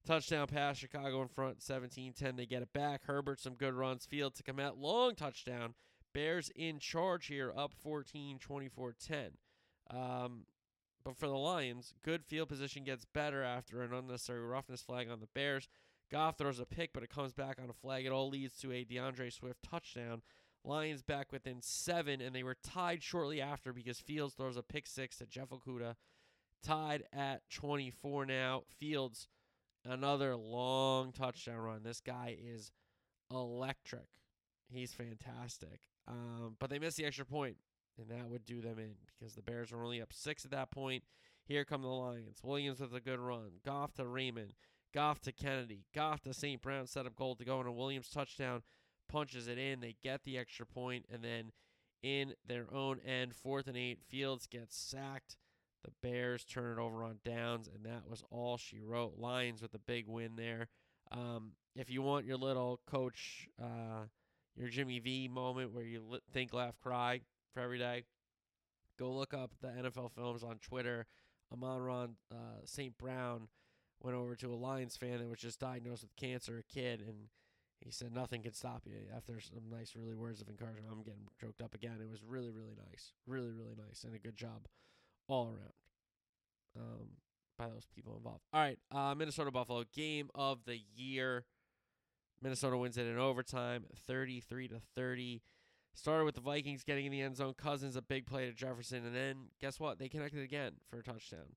[0.05, 0.77] touchdown pass.
[0.77, 2.35] Chicago in front 17 10.
[2.35, 3.05] They get it back.
[3.05, 4.05] Herbert, some good runs.
[4.05, 4.73] Fields to Kmet.
[4.77, 5.73] Long touchdown.
[6.13, 9.31] Bears in charge here, up 14 24 10.
[9.91, 10.45] Um,
[11.03, 15.19] but for the Lions, good field position gets better after an unnecessary roughness flag on
[15.19, 15.67] the Bears.
[16.11, 18.05] Goff throws a pick, but it comes back on a flag.
[18.05, 20.23] It all leads to a DeAndre Swift touchdown.
[20.63, 24.87] Lions back within seven, and they were tied shortly after because Fields throws a pick
[24.87, 25.95] six to Jeff Okudah.
[26.61, 28.63] Tied at 24 now.
[28.67, 29.29] Fields,
[29.85, 31.83] another long touchdown run.
[31.83, 32.71] This guy is
[33.31, 34.07] electric.
[34.69, 35.79] He's fantastic.
[36.07, 37.57] Um, but they missed the extra point,
[37.97, 40.71] and that would do them in because the Bears were only up six at that
[40.71, 41.03] point.
[41.45, 42.39] Here come the Lions.
[42.43, 43.51] Williams with a good run.
[43.65, 44.53] Goff to Raymond.
[44.93, 45.85] Goff to Kennedy.
[45.95, 46.61] Goff to St.
[46.61, 46.87] Brown.
[46.87, 48.63] Set up goal to go, and a Williams touchdown
[49.09, 49.81] punches it in.
[49.81, 51.51] They get the extra point, and then
[52.01, 55.35] in their own end, fourth and eight, Fields gets sacked
[55.83, 59.17] The Bears turn it over on downs, and that was all she wrote.
[59.17, 60.69] Lions with a big win there.
[61.11, 64.05] Um, if you want your little coach, uh,
[64.55, 67.21] your Jimmy V moment where you think, laugh, cry
[67.53, 68.03] for every day,
[68.97, 71.07] go look up the NFL films on Twitter.
[71.51, 72.95] Amon-Ra uh, St.
[72.97, 73.47] Brown
[74.01, 77.29] went over to a Lions fan that was just diagnosed with cancer, a kid, and
[77.79, 78.93] he said nothing can stop you.
[79.15, 81.97] After some nice, really words of encouragement, I'm getting choked up again.
[82.01, 84.67] It was really, really nice, really, really nice, and a good job
[85.27, 85.73] all around
[86.77, 87.07] um,
[87.57, 88.41] by those people involved.
[88.53, 91.45] All right, uh, Minnesota Buffalo game of the year.
[92.41, 95.41] Minnesota wins it in overtime, 33 to 30.
[95.93, 97.53] Started with the Vikings getting in the end zone.
[97.57, 99.99] Cousins a big play to Jefferson, and then guess what?
[99.99, 101.55] They connected again for a touchdown.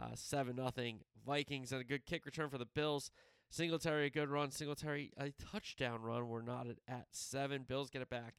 [0.00, 3.10] Uh, Seven nothing Vikings and a good kick return for the Bills.
[3.50, 4.50] Singletary a good run.
[4.50, 6.28] Singletary a touchdown run.
[6.28, 7.64] We're not at, seven.
[7.66, 8.34] Bills get it back.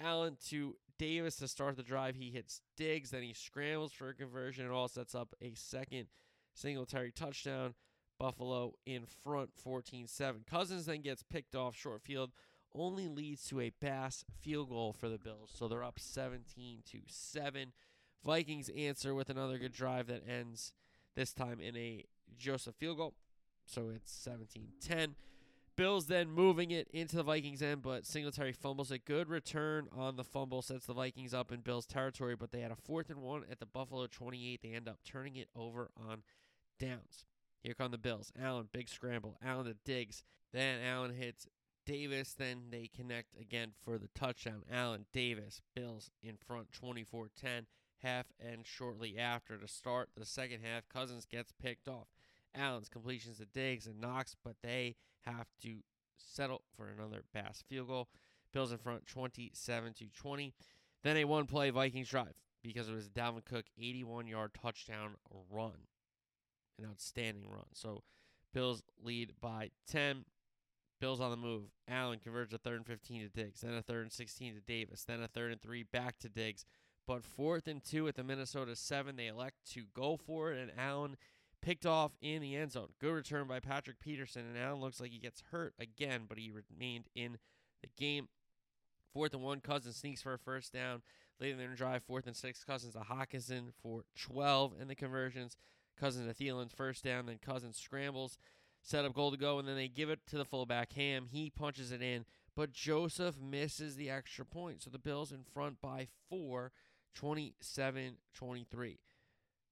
[0.00, 2.16] Allen to Davis to start the drive.
[2.16, 4.66] He hits Diggs, then he scrambles for a conversion.
[4.66, 6.06] It all sets up a second
[6.54, 7.74] Singletary touchdown.
[8.18, 10.44] Buffalo in front 14 7.
[10.48, 12.30] Cousins then gets picked off short field,
[12.74, 15.50] only leads to a Bass field goal for the Bills.
[15.52, 17.72] So they're up 17 to 7.
[18.24, 20.72] Vikings answer with another good drive that ends
[21.16, 22.04] this time in a
[22.38, 23.14] Joseph field goal.
[23.66, 25.14] So it's 17 10.
[25.76, 30.14] Bills then moving it into the Vikings end, but Singletary fumbles a good return on
[30.14, 33.20] the fumble, sets the Vikings up in Bills territory, but they had a fourth and
[33.20, 34.60] one at the Buffalo 28.
[34.62, 36.22] They end up turning it over on
[36.78, 37.24] downs.
[37.64, 38.32] Here come the Bills.
[38.40, 39.36] Allen, big scramble.
[39.44, 40.22] Allen to Diggs.
[40.52, 41.48] Then Allen hits
[41.86, 42.34] Davis.
[42.34, 44.62] Then they connect again for the touchdown.
[44.70, 47.66] Allen, Davis, Bills in front 24 10.
[48.02, 52.08] Half and shortly after to start the second half, Cousins gets picked off.
[52.54, 55.78] Allen's completions to Diggs and Knox, but they have to
[56.16, 58.08] settle for another Bass field goal.
[58.52, 60.54] Bills in front 27 to 20.
[61.02, 65.16] Then a one play Vikings drive because it was Dalvin Cook 81 yard touchdown
[65.50, 65.88] run.
[66.78, 67.66] An outstanding run.
[67.72, 68.02] So
[68.52, 70.24] Bills lead by 10.
[71.00, 71.64] Bills on the move.
[71.88, 75.04] Allen converts a third and 15 to Diggs, then a third and 16 to Davis,
[75.04, 76.64] then a third and three back to Diggs.
[77.06, 80.72] But fourth and two at the Minnesota seven, they elect to go for it, and
[80.78, 81.16] Allen
[81.64, 82.88] picked off in the end zone.
[83.00, 86.50] Good return by Patrick Peterson, and Allen looks like he gets hurt again, but he
[86.50, 87.38] remained in
[87.82, 88.28] the game.
[89.14, 91.00] Fourth and one, Cousins sneaks for a first down.
[91.40, 95.56] Later in the drive, fourth and six, Cousins to Hockenson for 12 in the conversions.
[95.98, 97.26] Cousins to Thielen, first down.
[97.26, 98.36] Then Cousins scrambles,
[98.82, 101.28] set up goal to go, and then they give it to the fullback, Ham.
[101.30, 104.82] He punches it in, but Joseph misses the extra point.
[104.82, 106.72] So the Bills in front by four,
[107.14, 108.98] 27 23.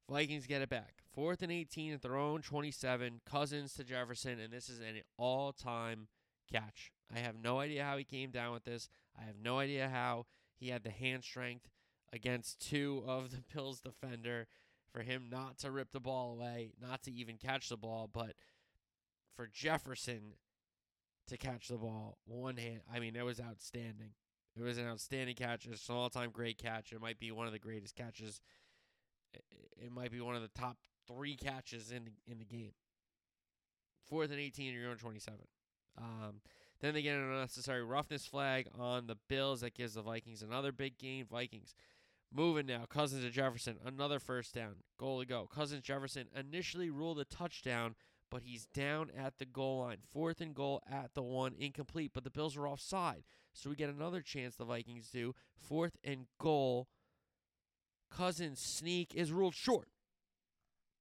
[0.09, 1.03] Vikings get it back.
[1.15, 3.21] Fourth and 18 at their own 27.
[3.29, 6.09] Cousins to Jefferson, and this is an all time
[6.51, 6.93] catch.
[7.15, 8.89] I have no idea how he came down with this.
[9.19, 10.27] I have no idea how
[10.59, 11.69] he had the hand strength
[12.13, 14.47] against two of the Bills defender
[14.93, 18.35] for him not to rip the ball away, not to even catch the ball, but
[19.37, 20.35] for Jefferson
[21.29, 22.81] to catch the ball one hand.
[22.93, 24.11] I mean, it was outstanding.
[24.57, 25.67] It was an outstanding catch.
[25.67, 26.93] It's an all-time great catch.
[26.93, 28.41] It might be one of the greatest catches.
[29.81, 32.73] It might be one of the top three catches in the, in the game.
[34.09, 35.41] Fourth and 18, you're on 27.
[35.99, 36.41] Um,
[36.81, 40.73] then they get an unnecessary roughness flag on the Bills that gives the Vikings another
[40.73, 41.27] big game.
[41.31, 41.75] Vikings
[42.35, 42.85] moving now.
[42.89, 44.77] Cousins to Jefferson, another first down.
[44.99, 45.47] Goal to go.
[45.47, 47.95] Cousins Jefferson initially ruled a touchdown,
[48.31, 49.99] but he's down at the goal line.
[50.13, 53.25] Fourth and goal at the one, incomplete, but the Bills are offside.
[53.53, 55.35] So we get another chance the Vikings do.
[55.57, 56.89] Fourth and goal.
[58.17, 59.89] Cousins sneak is ruled short.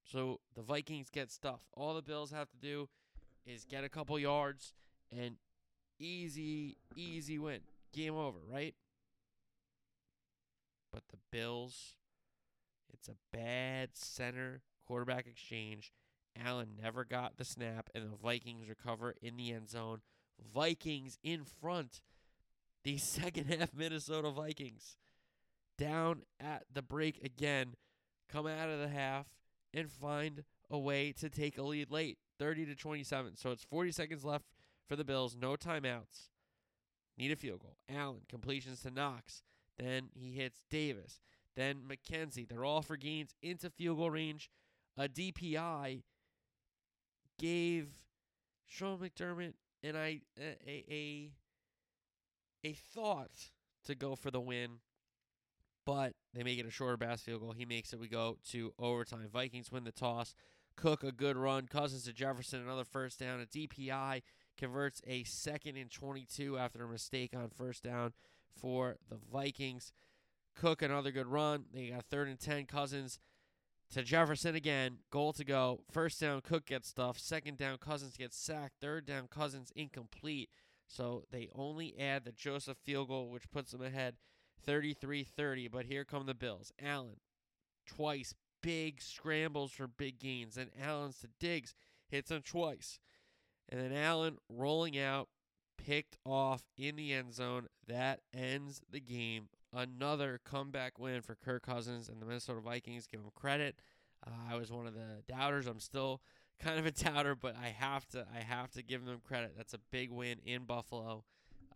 [0.04, 1.62] So the Vikings get stuff.
[1.74, 2.88] All the Bills have to do
[3.46, 4.74] is get a couple yards
[5.10, 5.36] and
[5.98, 7.60] easy, easy win.
[7.92, 8.74] Game over, right?
[10.92, 11.96] But the Bills,
[12.92, 15.92] it's a bad center quarterback exchange.
[16.44, 20.00] Allen never got the snap, and the Vikings recover in the end zone.
[20.54, 22.00] Vikings in front.
[22.84, 24.96] The second half Minnesota Vikings
[25.78, 27.74] down at the break again,
[28.30, 29.26] come out of the half
[29.74, 33.36] and find a way to take a lead late, 30 to 27.
[33.36, 34.46] So it's 40 seconds left
[34.88, 36.28] for the Bills, no timeouts.
[37.18, 37.76] Need a field goal.
[37.88, 39.42] Allen completions to Knox.
[39.78, 41.20] Then he hits Davis.
[41.56, 42.48] Then McKenzie.
[42.48, 44.50] They're all for gains into field goal range.
[44.96, 46.02] A DPI
[47.38, 47.88] gave
[48.66, 51.30] Sean McDermott and I a a,
[52.64, 53.50] a thought
[53.84, 54.78] to go for the win,
[55.84, 57.52] but they make it a shorter Bass field goal.
[57.52, 57.98] He makes it.
[57.98, 59.28] We go to overtime.
[59.32, 60.34] Vikings win the toss.
[60.76, 61.66] Cook a good run.
[61.66, 63.40] Cousins to Jefferson another first down.
[63.40, 64.22] A DPI
[64.56, 68.12] converts a second and 22 after a mistake on first down
[68.58, 69.92] for the Vikings.
[70.54, 71.64] Cook another good run.
[71.72, 72.66] They got third and 10.
[72.66, 73.18] Cousins
[73.92, 74.98] to Jefferson again.
[75.10, 75.80] Goal to go.
[75.90, 77.20] First down, Cook gets stuffed.
[77.20, 78.74] Second down, Cousins gets sacked.
[78.80, 80.50] Third down, Cousins incomplete.
[80.86, 84.16] So they only add the Joseph field goal, which puts them ahead
[84.64, 85.68] 33 30.
[85.68, 86.72] But here come the Bills.
[86.82, 87.16] Allen,
[87.86, 90.54] twice, big scrambles for big gains.
[90.54, 91.74] Then Allen's to Diggs,
[92.08, 92.98] hits him twice.
[93.68, 95.28] And then Allen rolling out,
[95.78, 97.66] picked off in the end zone.
[97.88, 99.48] That ends the game.
[99.74, 103.06] Another comeback win for Kirk Cousins and the Minnesota Vikings.
[103.06, 103.76] Give them credit.
[104.26, 105.66] Uh, I was one of the doubters.
[105.66, 106.20] I'm still
[106.60, 109.54] kind of a doubter, but I have to I have to give them credit.
[109.56, 111.24] That's a big win in Buffalo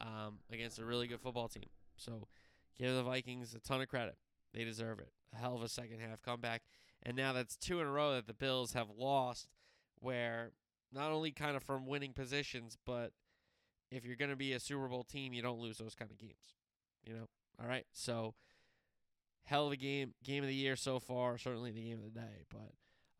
[0.01, 1.69] um, against a really good football team.
[1.97, 2.29] So
[2.79, 4.17] give the Vikings a ton of credit.
[4.53, 5.11] They deserve it.
[5.35, 6.63] A hell of a second half comeback.
[7.03, 9.49] And now that's two in a row that the Bills have lost,
[10.01, 10.53] where
[10.93, 13.13] not only kind of from winning positions, but
[13.91, 16.19] if you're going to be a Super Bowl team, you don't lose those kind of
[16.19, 16.55] games.
[17.05, 17.29] You know?
[17.61, 17.87] All right.
[17.93, 18.35] So,
[19.45, 21.39] hell of a game, game of the year so far.
[21.39, 22.73] Certainly the game of the day, but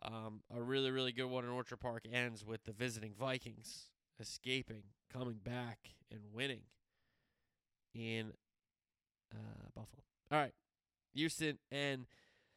[0.03, 3.89] um, a really, really good one in Orchard Park ends with the visiting Vikings
[4.21, 5.79] escaping, coming back,
[6.11, 6.63] and winning
[7.95, 8.33] in
[9.35, 10.03] uh, Buffalo.
[10.31, 10.53] All right.
[11.15, 12.07] Houston and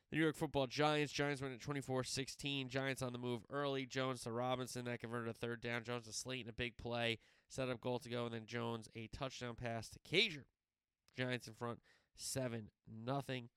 [0.10, 1.14] the New York Football Giants.
[1.14, 2.68] Giants win at 24-16.
[2.68, 3.86] Giants on the move early.
[3.86, 4.86] Jones to Robinson.
[4.86, 5.84] That converted a third down.
[5.84, 6.50] Jones to Slayton.
[6.50, 7.20] A big play.
[7.48, 8.26] Set up goal to go.
[8.26, 10.44] And then Jones a touchdown pass to Cager.
[11.16, 11.80] Giants in front
[12.16, 13.50] 7 nothing.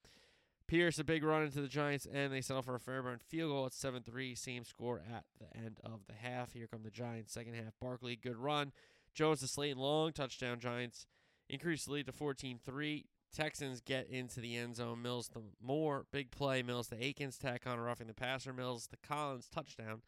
[0.69, 3.67] Pierce a big run into the Giants, and they settle for a Fairbairn field goal
[3.67, 4.35] at 7 3.
[4.35, 6.53] Same score at the end of the half.
[6.53, 7.75] Here come the Giants, second half.
[7.81, 8.73] Barkley, good run.
[9.15, 10.61] Jones to Slayton, long touchdown.
[10.61, 11.07] Giants
[11.53, 13.05] increase the lead to 14 3.
[13.35, 15.01] Texans get into the end zone.
[15.03, 16.63] Mills the Moore, big play.
[16.63, 18.53] Mills to Akins, tack on roughing the passer.
[18.53, 20.03] Mills to Collins, touchdown.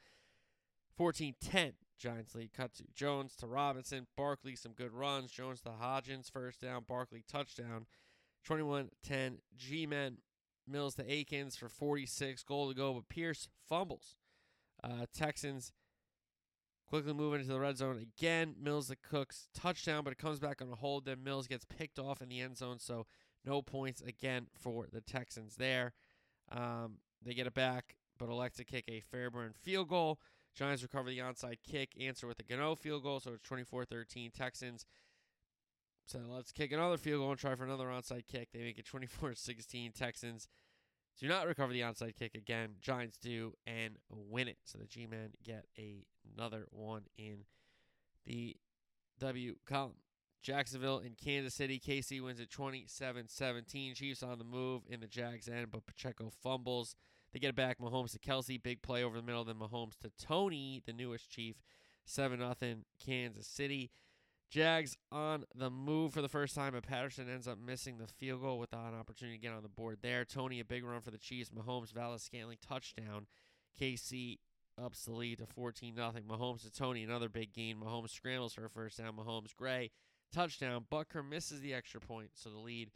[0.96, 1.72] 14 10.
[1.98, 2.52] Giants lead.
[2.52, 4.06] Cut to Jones to Robinson.
[4.16, 5.30] Barkley, some good runs.
[5.30, 6.84] Jones to Hodgins, first down.
[6.86, 7.86] Barkley, touchdown.
[8.44, 9.38] 21 10.
[9.56, 10.18] G Men.
[10.66, 12.42] Mills to Akins for 46.
[12.42, 14.16] Goal to go, but Pierce fumbles.
[14.82, 15.72] Uh, Texans
[16.94, 18.54] quickly moving into the red zone again.
[18.62, 21.06] Mills the Cooks touchdown, but it comes back on a hold.
[21.06, 23.06] Then Mills gets picked off in the end zone, so
[23.44, 25.92] no points again for the Texans there.
[26.52, 30.20] Um, they get it back, but elect to kick a Fairbairn field goal.
[30.54, 34.30] Giants recover the onside kick, answer with a Gano field goal, so it's 24 13
[34.30, 34.86] Texans.
[36.06, 38.50] So let's kick another field goal and try for another onside kick.
[38.52, 39.90] They make it 24 16.
[39.90, 40.46] Texans
[41.18, 42.70] do not recover the onside kick again.
[42.80, 44.58] Giants do and win it.
[44.64, 46.04] So the G Men get a,
[46.36, 47.44] another one in
[48.26, 48.56] the
[49.20, 49.94] W column.
[50.42, 51.80] Jacksonville and Kansas City.
[51.80, 53.94] KC wins at 27 17.
[53.94, 56.94] Chiefs on the move in the Jags end, but Pacheco fumbles.
[57.32, 57.78] They get it back.
[57.78, 58.62] Mahomes to Kelce.
[58.62, 59.44] Big play over the middle.
[59.44, 61.56] Then Mahomes to Toney, the newest Chief.
[62.04, 63.90] 7 0 Kansas City.
[64.50, 68.42] Jags on the move for the first time, but Patterson ends up missing the field
[68.42, 70.24] goal without an opportunity to get on the board there.
[70.24, 71.50] Toney, a big run for the Chiefs.
[71.50, 73.26] Mahomes, Valdes-Scantling, touchdown.
[73.80, 74.38] KC
[74.82, 76.12] ups the lead to 14 0.
[76.28, 77.76] Mahomes to Toney, another big gain.
[77.76, 79.16] Mahomes scrambles for a first down.
[79.16, 79.90] Mahomes, Gray,
[80.32, 80.84] touchdown.
[80.90, 82.90] Butker misses the extra point, so the lead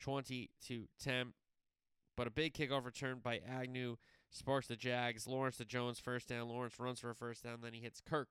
[0.00, 1.32] 20 to 10.
[2.16, 3.96] But a big kickoff return by Agnew
[4.30, 5.26] sparks the Jags.
[5.26, 6.48] Lawrence to Jones, first down.
[6.48, 8.28] Lawrence runs for a first down, then he hits Kirk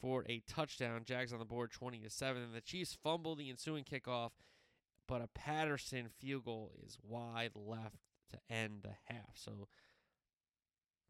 [0.00, 1.02] for a touchdown.
[1.04, 2.42] Jags on the board 20 to 7.
[2.42, 4.30] And the Chiefs fumble the ensuing kickoff,
[5.06, 7.96] but a Patterson field goal is wide left
[8.30, 9.34] to end the half.
[9.34, 9.68] So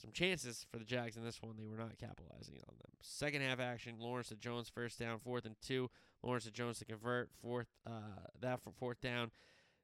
[0.00, 1.57] some chances for the Jags in this one.
[1.59, 2.90] They were not capitalizing on them.
[3.03, 5.90] Second half action, Lawrence to Jones first down, fourth and two.
[6.22, 9.31] Lawrence to Jones to convert, fourth uh, that for fourth down.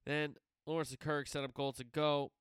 [0.06, 2.32] Then Lawrence to Kirk set up goal to go.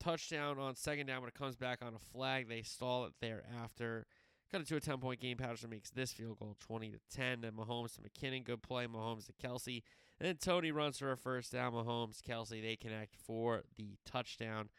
[0.00, 2.48] Touchdown on second down, but it comes back on a flag.
[2.48, 4.06] They stall it thereafter.
[4.50, 5.36] Cut it to a 10 point game.
[5.36, 7.42] Patterson makes this field goal 20 to 10.
[7.42, 8.44] Then Mahomes to McKinnon.
[8.44, 8.86] Good play.
[8.86, 9.82] Mahomes to Kelce.
[10.18, 11.72] And then Toney runs for a first down.
[11.72, 14.70] Mahomes, Kelce, they connect for the touchdown.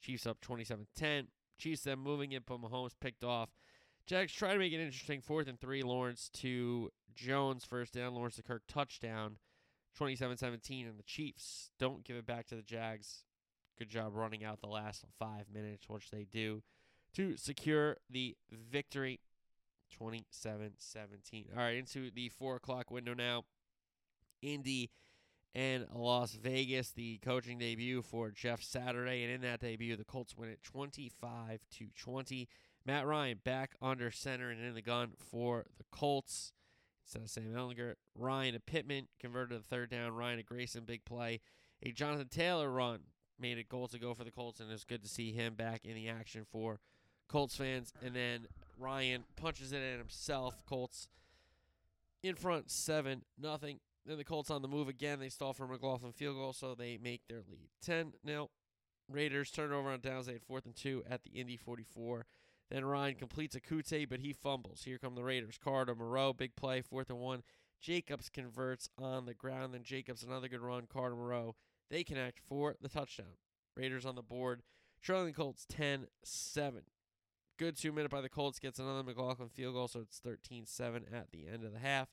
[0.00, 1.28] Chiefs up 27 10.
[1.58, 3.50] Chiefs then moving it, but Mahomes picked off.
[4.06, 5.20] Jags try to make it interesting.
[5.20, 5.82] Fourth and three.
[5.82, 8.14] Lawrence to Jones, first down.
[8.14, 9.36] Lawrence to Kirk, touchdown.
[9.96, 10.86] 27 17.
[10.86, 13.24] And the Chiefs don't give it back to the Jags.
[13.78, 16.62] Good job running out the last five minutes, which they do
[17.14, 19.20] to secure the victory
[19.96, 21.46] 27 17.
[21.56, 23.44] All right, into the four o'clock window now.
[24.40, 24.90] Indy
[25.54, 29.22] and Las Vegas, the coaching debut for Jeff Saturday.
[29.22, 32.48] And in that debut, the Colts win it 25 to 20.
[32.84, 36.52] Matt Ryan back under center and in the gun for the Colts
[37.04, 40.12] instead of Sam Ehlinger, Ryan to Pittman converted to third down.
[40.12, 41.40] Ryan to Grayson, big play.
[41.82, 43.00] A Jonathan Taylor run
[43.38, 45.54] made it goal to go for the Colts, and it was good to see him
[45.54, 46.80] back in the action for
[47.32, 47.92] Colts fans.
[48.04, 48.46] And then
[48.78, 50.64] Ryan punches it in himself.
[50.66, 51.08] Colts
[52.22, 53.80] in front, seven nothing.
[54.04, 55.18] Then the Colts on the move again.
[55.18, 58.12] They stall for McLaughlin field goal, so they make their lead ten.
[58.24, 58.50] Now,
[59.08, 60.26] Raiders turn over on downs.
[60.26, 62.26] They had fourth and two at the Indy 44.
[62.70, 64.82] Then Ryan completes a Kute, but he fumbles.
[64.84, 65.58] Here come the Raiders.
[65.62, 67.42] Carr to Moreau, big play, fourth and one.
[67.80, 69.74] Jacobs converts on the ground.
[69.74, 70.86] Then Jacobs, another good run.
[70.90, 71.54] Carr to Moreau.
[71.90, 73.36] They connect for the touchdown.
[73.76, 74.62] Raiders on the board.
[75.02, 76.82] Trailing Colts 10 7.
[77.62, 78.58] Good two minute by the Colts.
[78.58, 82.08] Gets another McLaughlin field goal, so it's 13 7 at the end of the half.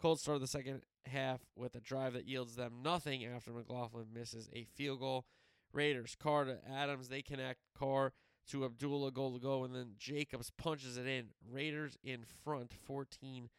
[0.00, 4.48] Colts start the second half with a drive that yields them nothing after McLaughlin misses
[4.54, 5.26] a field goal.
[5.70, 7.10] Raiders, Carr to Adams.
[7.10, 7.60] They connect.
[7.78, 8.14] Carr
[8.50, 11.26] to Abdullah, goal to go, and then Jacobs punches it in.
[11.46, 13.50] Raiders in front 14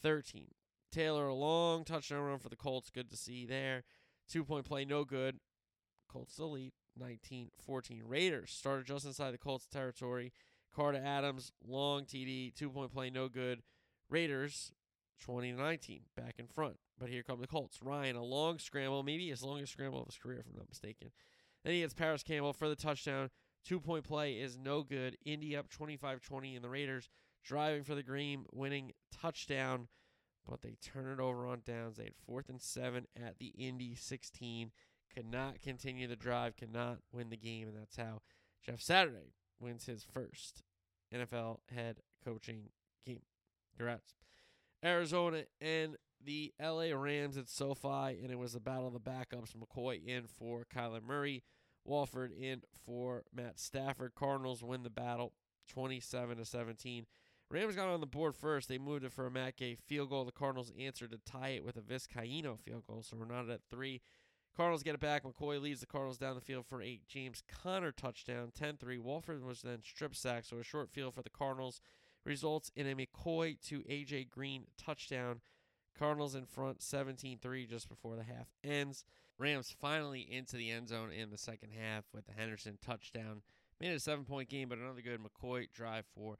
[0.00, 0.46] 13.
[0.90, 2.88] Taylor, a long touchdown run for the Colts.
[2.88, 3.84] Good to see there.
[4.26, 5.40] Two point play, no good.
[6.10, 8.02] Colts still lead 19 14.
[8.06, 10.32] Raiders started just inside the Colts territory.
[10.74, 13.62] Carr to Adams, long TD, two point play, no good.
[14.08, 14.72] Raiders
[15.20, 16.76] 2019, back in front.
[16.98, 17.82] But here come the Colts.
[17.82, 20.68] Ryan, a long scramble, maybe as his longest scramble of his career, if I'm not
[20.68, 21.10] mistaken.
[21.64, 23.30] Then he gets Parris Campbell for the touchdown.
[23.64, 25.16] Two point play is no good.
[25.24, 27.08] Indy up 25 20, and the Raiders
[27.44, 29.88] driving for the green, winning touchdown,
[30.48, 31.96] but they turn it over on downs.
[31.96, 34.72] They had fourth and seven at the Indy 16.
[35.14, 38.22] Could not continue the drive, could not win the game, and that's how
[38.64, 40.62] Jeff Saturday wins his first
[41.14, 42.70] NFL head coaching
[43.06, 43.22] game.
[43.76, 44.14] Congrats.
[44.84, 49.54] Arizona and the LA Rams at SoFi, and it was a battle of the backups.
[49.54, 51.42] McCoy in for Kyler Murray,
[51.84, 54.14] Wolford in for Matt Stafford.
[54.14, 55.32] Cardinals win the battle
[55.68, 57.06] 27 to 17.
[57.50, 58.68] Rams got on the board first.
[58.68, 60.24] They moved it for a Matt Gay field goal.
[60.24, 63.60] The Cardinals answered to tie it with a Vizcaino field goal, so we're not at
[63.70, 64.00] three.
[64.56, 65.24] Cardinals get it back.
[65.24, 67.06] McCoy leads the Cardinals down the field for eight.
[67.06, 68.98] James Conner touchdown, 10 3.
[68.98, 71.80] Wolford was then strip sacked, so a short field for the Cardinals
[72.24, 74.24] results in a McCoy to A.J.
[74.24, 75.40] Green touchdown.
[75.98, 79.04] Cardinals in front 17 3 just before the half ends.
[79.38, 83.42] Rams finally into the end zone in the second half with the Henderson touchdown.
[83.80, 86.36] Made it a seven point game, but another good McCoy drive for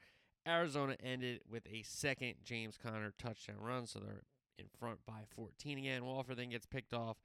[0.46, 4.22] Arizona ended with a second James Conner touchdown run, so they're
[4.58, 6.04] in front by 14 again.
[6.04, 7.16] Wolford then gets picked off.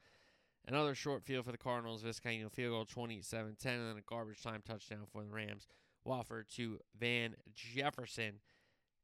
[0.67, 2.03] Another short field for the Cardinals.
[2.03, 5.67] Vizcaino field goal 27 10, and then a garbage time touchdown for the Rams.
[6.03, 8.39] Wolford to Van Jefferson.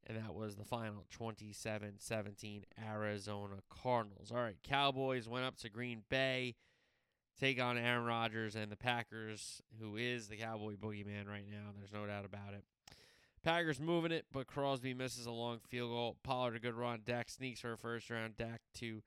[0.04, 4.32] And that was the final 27 17 Arizona Cardinals.
[4.32, 6.56] All right, Cowboys went up to Green Bay,
[7.38, 11.70] take on Aaron Rodgers and the Packers, who is the Cowboy boogeyman right now.
[11.78, 12.64] There's no doubt about it.
[13.44, 16.16] Packers moving it, but Crosby misses a long field goal.
[16.24, 17.00] Pollard a good run.
[17.04, 18.36] Dak sneaks for a first round.
[18.36, 19.02] Dak to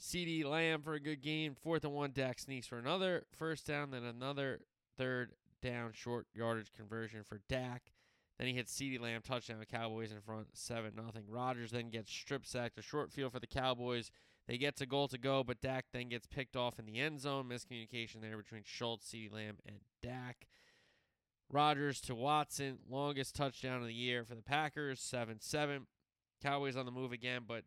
[0.00, 1.54] CeeDee Lamb for a good game.
[1.54, 2.12] Fourth and one.
[2.12, 4.60] Dak sneaks for another first down, then another
[4.96, 5.32] third
[5.62, 7.92] down short yardage conversion for Dak.
[8.38, 9.60] Then he hits CeeDee Lamb touchdown.
[9.60, 11.24] The Cowboys in front, seven nothing.
[11.28, 12.78] Rodgers then gets strip sacked.
[12.78, 14.10] A short field for the Cowboys.
[14.46, 17.20] They get to goal to go, but Dak then gets picked off in the end
[17.20, 17.48] zone.
[17.48, 20.48] Miscommunication there between Schultz, CeeDee Lamb, and Dak.
[21.50, 25.86] Rodgers to Watson, longest touchdown of the year for the Packers, 7 7.
[26.42, 27.64] Cowboys on the move again, but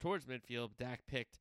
[0.00, 1.38] towards midfield, Dak picked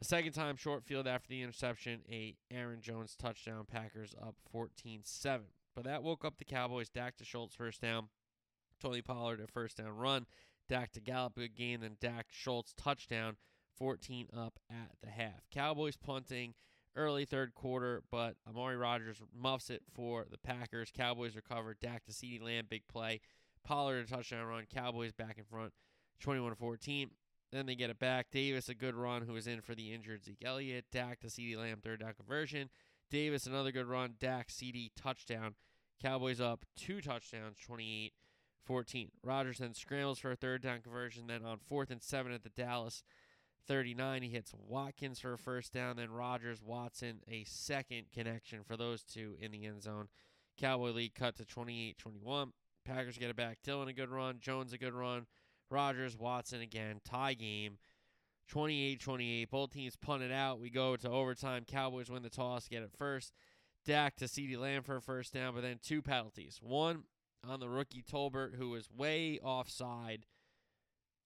[0.00, 3.64] a second time short field after the interception, a Aaron Jones touchdown.
[3.70, 5.46] Packers up 14 7.
[5.74, 6.88] But that woke up the Cowboys.
[6.88, 8.08] Dak to Schultz first down.
[8.80, 10.26] Tony Pollard a first down run.
[10.68, 11.80] Dak to Gallup good game.
[11.80, 13.36] Then Dak Schultz touchdown.
[13.76, 15.48] 14 up at the half.
[15.52, 16.54] Cowboys punting
[16.96, 20.92] early third quarter, but Amari Rodgers muffs it for the Packers.
[20.96, 21.74] Cowboys recover.
[21.80, 23.20] Dak to CeeDee Lamb, big play.
[23.64, 24.64] Pollard a touchdown run.
[24.72, 25.72] Cowboys back in front,
[26.20, 27.10] 21 14.
[27.54, 28.32] Then they get it back.
[28.32, 30.86] Davis, a good run, who was in for the injured Zeke Elliott.
[30.90, 32.68] Dak to CeeDee Lamb, third down conversion.
[33.12, 34.14] Davis, another good run.
[34.18, 35.54] Dak, CeeDee, touchdown.
[36.02, 38.12] Cowboys up two touchdowns, 28
[38.64, 39.10] 14.
[39.22, 41.28] Rodgers then scrambles for a third down conversion.
[41.28, 43.04] Then on fourth and seven at the Dallas
[43.68, 45.94] 39, he hits Watkins for a first down.
[45.94, 50.08] Then Rodgers, Watson, a second connection for those two in the end zone.
[50.58, 52.52] Cowboy lead cut to 28 21.
[52.84, 53.58] Packers get it back.
[53.62, 54.38] Dillon, a good run.
[54.40, 55.26] Jones, a good run.
[55.74, 57.78] Rodgers, Watson again, tie game.
[58.48, 59.50] 28 28.
[59.50, 60.60] Both teams punt it out.
[60.60, 61.64] We go to overtime.
[61.66, 63.32] Cowboys win the toss, get it first.
[63.84, 66.60] Dak to CeeDee Lamb for a first down, but then two penalties.
[66.62, 67.04] One
[67.46, 70.26] on the rookie Tolbert, who was way offside.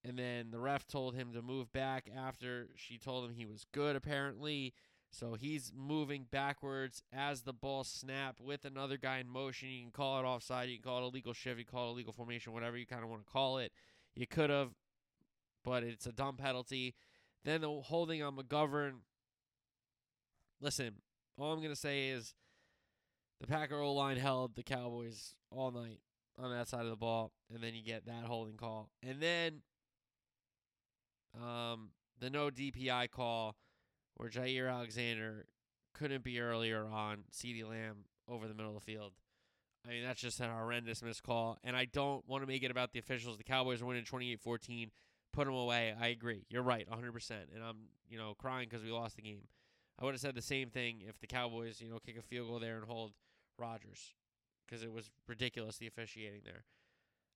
[0.05, 3.67] And then the ref told him to move back after she told him he was
[3.73, 4.73] good, apparently.
[5.11, 9.69] So he's moving backwards as the ball snapped with another guy in motion.
[9.71, 10.69] You can call it offside.
[10.69, 11.59] You can call it a legal shift.
[11.59, 13.73] You can call it a legal formation, whatever you kind of want to call it.
[14.19, 14.71] You could have,
[15.65, 16.97] but it's a dumb penalty.
[17.45, 18.95] Then the holding on McGovern.
[20.61, 20.97] Listen,
[21.39, 22.35] all I'm going to say is
[23.41, 26.01] the Packer O line held the Cowboys all night
[26.37, 28.91] on that side of the ball, and then you get that holding call.
[29.05, 29.63] And then
[31.41, 33.55] um, the no DPI call
[34.17, 35.47] where Jaire Alexander
[35.95, 39.13] couldn't be earlier on CeeDee Lamb over the middle of the field.
[39.89, 41.59] I mean, that's just an horrendous missed call.
[41.65, 43.39] And I don't want to make it about the officials.
[43.39, 44.91] The Cowboys are winning 28 14.
[45.33, 45.95] Put them away.
[45.99, 46.45] I agree.
[46.51, 47.31] You're right, 100%.
[47.55, 47.77] And I'm,
[48.09, 49.43] you know, crying because we lost the game.
[49.99, 52.49] I would have said the same thing if the Cowboys, you know, kick a field
[52.49, 53.13] goal there and hold
[53.59, 54.15] Rodgers
[54.67, 56.65] because it was ridiculous, the officiating there.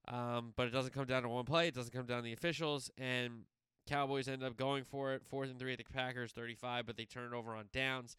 [0.08, 1.68] Um, but it doesn't come down to one play.
[1.68, 2.90] It doesn't come down to the officials.
[2.98, 3.44] And
[3.88, 5.22] Cowboys end up going for it.
[5.28, 8.16] Fourth and three at the Packers, 35, but they turn it over on downs,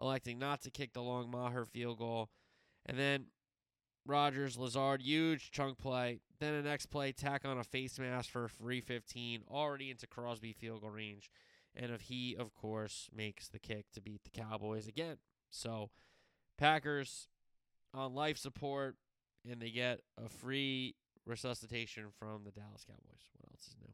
[0.00, 2.30] electing not to kick the long Maher field goal.
[2.84, 3.26] And then
[4.06, 6.20] Rodgers, Lazard, huge chunk play.
[6.38, 10.52] Then the next play, tack on a face mask for free 15, already into Crosby
[10.52, 11.30] field goal range.
[11.74, 15.16] And if he, of course, makes the kick to beat the Cowboys again.
[15.50, 15.90] So,
[16.56, 17.28] Packers
[17.92, 18.96] on life support,
[19.50, 20.94] and they get a free
[21.26, 23.30] resuscitation from the Dallas Cowboys.
[23.38, 23.92] What else is new?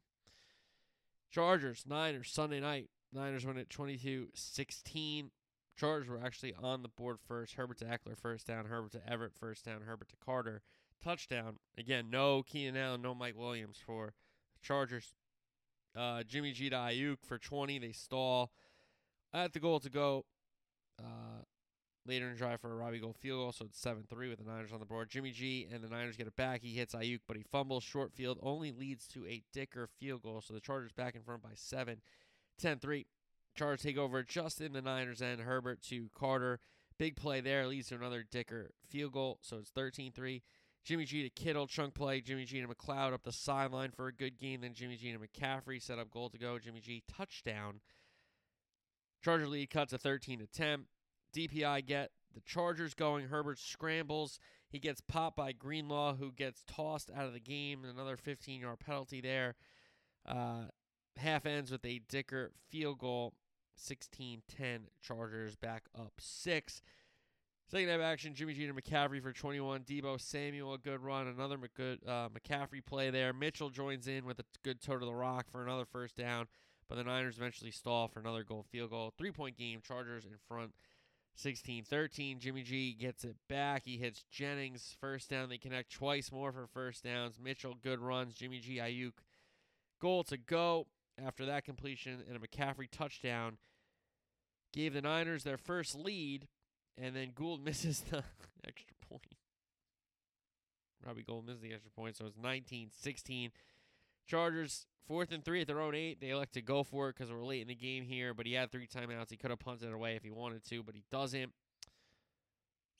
[1.30, 2.88] Chargers, Niners, Sunday night.
[3.12, 5.30] Niners win at 22 16.
[5.76, 7.54] Chargers were actually on the board first.
[7.54, 8.66] Herbert to Ekeler, first down.
[8.66, 9.82] Herbert to Everett, first down.
[9.82, 10.62] Herbert to Carter,
[11.02, 11.56] touchdown.
[11.78, 14.14] Again, no Keenan Allen, no Mike Williams for
[14.62, 15.14] Chargers.
[15.96, 17.78] Uh, Jimmy G to Aiyuk for 20.
[17.78, 18.52] They stall
[19.32, 20.24] at the goal to go.
[20.98, 21.42] Uh,
[22.06, 24.50] later in drive for a Robbie Gould field goal, so it's 7 3 with the
[24.50, 25.08] Niners on the board.
[25.08, 26.62] Jimmy G and the Niners get it back.
[26.62, 27.84] He hits Aiyuk, but he fumbles.
[27.84, 31.42] Short field only leads to a Dicker field goal, so the Chargers back in front
[31.42, 32.00] by 7.
[32.58, 33.06] 10 3.
[33.54, 35.40] Chargers take over just in the Niners end.
[35.40, 36.60] Herbert to Carter.
[36.98, 40.42] Big play there leads to another Dicker field goal, so it's 13 3.
[40.84, 42.20] Jimmy G to Kittle, chunk play.
[42.20, 44.62] Jimmy G to McLeod up the sideline for a good game.
[44.62, 46.58] Then Jimmy G to McCaffrey set up goal to go.
[46.58, 47.80] Jimmy G touchdown.
[49.22, 50.86] Charger lead cut to 13 to 10.
[51.34, 53.28] DPI get the Chargers going.
[53.28, 54.40] Herbert scrambles.
[54.68, 57.84] He gets popped by Greenlaw, who gets tossed out of the game.
[57.84, 59.54] Another 15 yard penalty there.
[60.26, 60.64] Uh,
[61.16, 63.34] half ends with a Dicker field goal.
[63.74, 66.82] 16 10 Chargers back up six.
[67.72, 69.84] Second half action, Jimmy G to McCaffrey for 21.
[69.84, 71.26] Deebo Samuel, a good run.
[71.26, 73.32] Another good uh, McCaffrey play there.
[73.32, 76.48] Mitchell joins in with a good toe to the rock for another first down.
[76.88, 79.14] But the Niners eventually stall for another Gould field goal.
[79.16, 79.80] Three point game.
[79.82, 80.72] Chargers in front
[81.36, 82.38] 16 13.
[82.40, 83.84] Jimmy G gets it back.
[83.86, 84.94] He hits Jennings.
[85.00, 85.48] First down.
[85.48, 87.38] They connect twice more for first downs.
[87.42, 88.34] Mitchell, good runs.
[88.34, 89.12] Jimmy G, Aiyuk.
[89.98, 90.88] Goal to go
[91.18, 93.58] after that completion and a McCaffrey touchdown.
[94.72, 96.48] Gave the Niners their first lead,
[96.96, 98.24] and then Gould misses the
[98.66, 99.34] extra point.
[101.06, 103.50] Robbie Gould misses the extra point, so it's 19 16.
[104.26, 106.20] Chargers, fourth and three at their own eight.
[106.20, 108.54] They elect to go for it because we're late in the game here, but he
[108.54, 109.30] had three timeouts.
[109.30, 111.52] He could have punted it away if he wanted to, but he doesn't.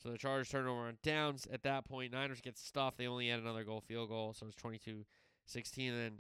[0.02, 1.46] So the Chargers turn over on downs.
[1.50, 2.98] At that point, Niners get stuffed.
[2.98, 5.04] They only had another Gould field goal, so it's 22
[5.46, 5.92] 16.
[5.92, 6.18] And then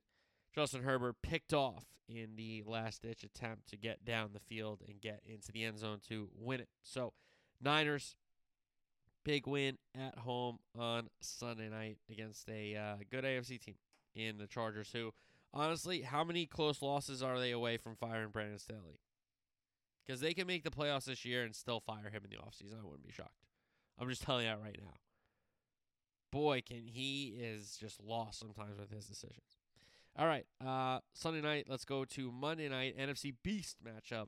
[0.54, 5.00] Justin Herbert picked off in the last ditch attempt to get down the field and
[5.00, 6.68] get into the end zone to win it.
[6.82, 7.14] So,
[7.60, 8.16] Niners,
[9.24, 13.76] big win at home on Sunday night against a uh, good AFC team
[14.14, 15.12] in the Chargers, who,
[15.54, 19.00] honestly, how many close losses are they away from firing Brandon Staley?
[20.06, 22.78] Because they can make the playoffs this year and still fire him in the offseason.
[22.78, 23.46] I wouldn't be shocked.
[23.98, 24.94] I'm just telling you that right now.
[26.30, 29.61] Boy, can he is just lost sometimes with his decisions.
[30.18, 31.66] All right, uh, Sunday night.
[31.70, 34.26] Let's go to Monday night NFC Beast matchup.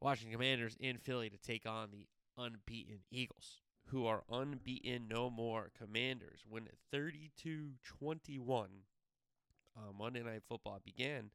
[0.00, 2.06] Washington Commanders in Philly to take on the
[2.38, 5.70] unbeaten Eagles, who are unbeaten no more.
[5.76, 8.68] Commanders win 32 21
[9.76, 10.80] on Monday Night Football.
[10.84, 11.30] began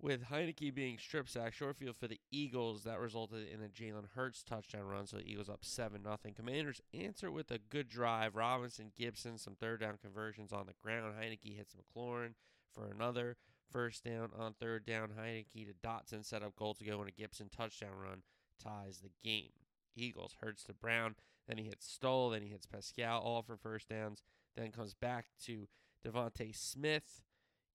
[0.00, 2.84] with Heinicke being strip sacked short field for the Eagles.
[2.84, 6.16] That resulted in a Jalen Hurts touchdown run, so the Eagles up 7 0.
[6.36, 8.36] Commanders answer with a good drive.
[8.36, 11.14] Robinson, Gibson, some third down conversions on the ground.
[11.20, 12.34] Heinicke hits McLaurin
[12.74, 13.36] for another
[13.70, 15.10] first down on third down.
[15.18, 18.22] Heinicke to Dotson set up goal to go, and a Gibson touchdown run
[18.62, 19.50] ties the game.
[19.96, 21.16] Eagles Hurts to Brown,
[21.48, 24.22] then he hits Stoll, then he hits Pascal, all for first downs.
[24.56, 25.68] Then comes back to
[26.06, 27.22] DeVonta Smith.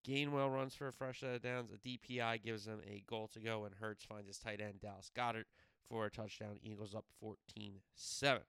[0.07, 1.71] Gainwell runs for a fresh set of downs.
[1.71, 5.09] A DPI gives them a goal to go, and Hurts finds his tight end Dallas
[5.15, 5.45] Goedert
[5.89, 6.57] for a touchdown.
[6.61, 8.41] Eagles up 14 7.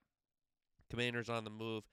[0.91, 1.85] Commanders on the move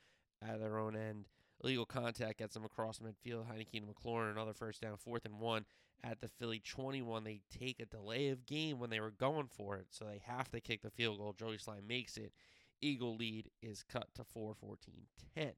[0.41, 1.27] at their own end.
[1.63, 3.45] Illegal contact gets them across midfield.
[3.45, 5.65] Heinicke and McLaurin, another first down, fourth and one
[6.03, 7.23] at the Philly 21.
[7.23, 10.49] They take a delay of game when they were going for it, so they have
[10.51, 11.33] to kick the field goal.
[11.37, 12.33] Joey Slye makes it.
[12.81, 14.93] Eagle lead is cut to 4 14
[15.35, 15.51] 10.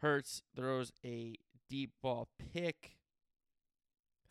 [0.00, 1.34] Hurts throws a
[1.68, 2.96] deep ball pick.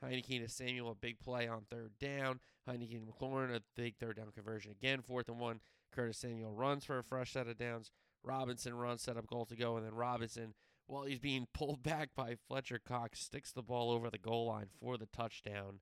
[0.03, 2.39] Heinicke to Samuel, a big play on third down.
[2.67, 5.01] Heinicke and McLaurin, a big third down conversion again.
[5.01, 5.59] Fourth and one.
[5.91, 7.91] Curtis Samuel runs for a fresh set of downs.
[8.23, 10.53] Robinson runs, set up goal to go, and then Robinson,
[10.89, 14.67] while he's being pulled back by Fletcher Cox, sticks the ball over the goal line
[14.79, 15.79] for the touchdown.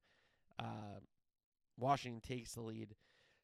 [0.60, 0.99] Uh,
[1.78, 2.95] Washington takes the lead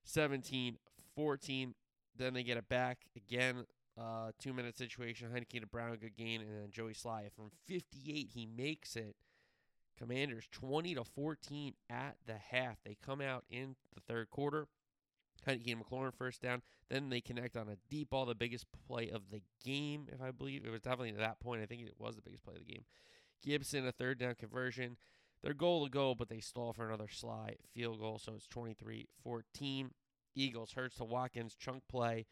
[0.03, 0.77] 17
[1.15, 1.75] 14.
[2.15, 3.65] Then they get it back again.
[3.99, 5.29] Uh, two minute situation.
[5.29, 8.29] Heinicke to Brown, good gain, and then Joey Slye from 58.
[8.33, 9.15] He makes it.
[9.95, 12.77] Commanders 20 to 14 at the half.
[12.83, 14.67] They come out in the third quarter.
[15.47, 16.61] Heinicke and McLaurin first down.
[16.89, 20.31] Then they connect on a deep ball, the biggest play of the game, if I
[20.31, 20.65] believe.
[20.65, 21.61] It was definitely at that point.
[21.61, 22.85] I think it was the biggest play of the game.
[23.43, 24.97] Gibson, a third down conversion.
[25.43, 29.07] Their goal to go, but they stall for another Slye field goal, so it's 23
[29.23, 29.91] 14.
[30.35, 32.25] Eagles, Hurts to Watkins, chunk play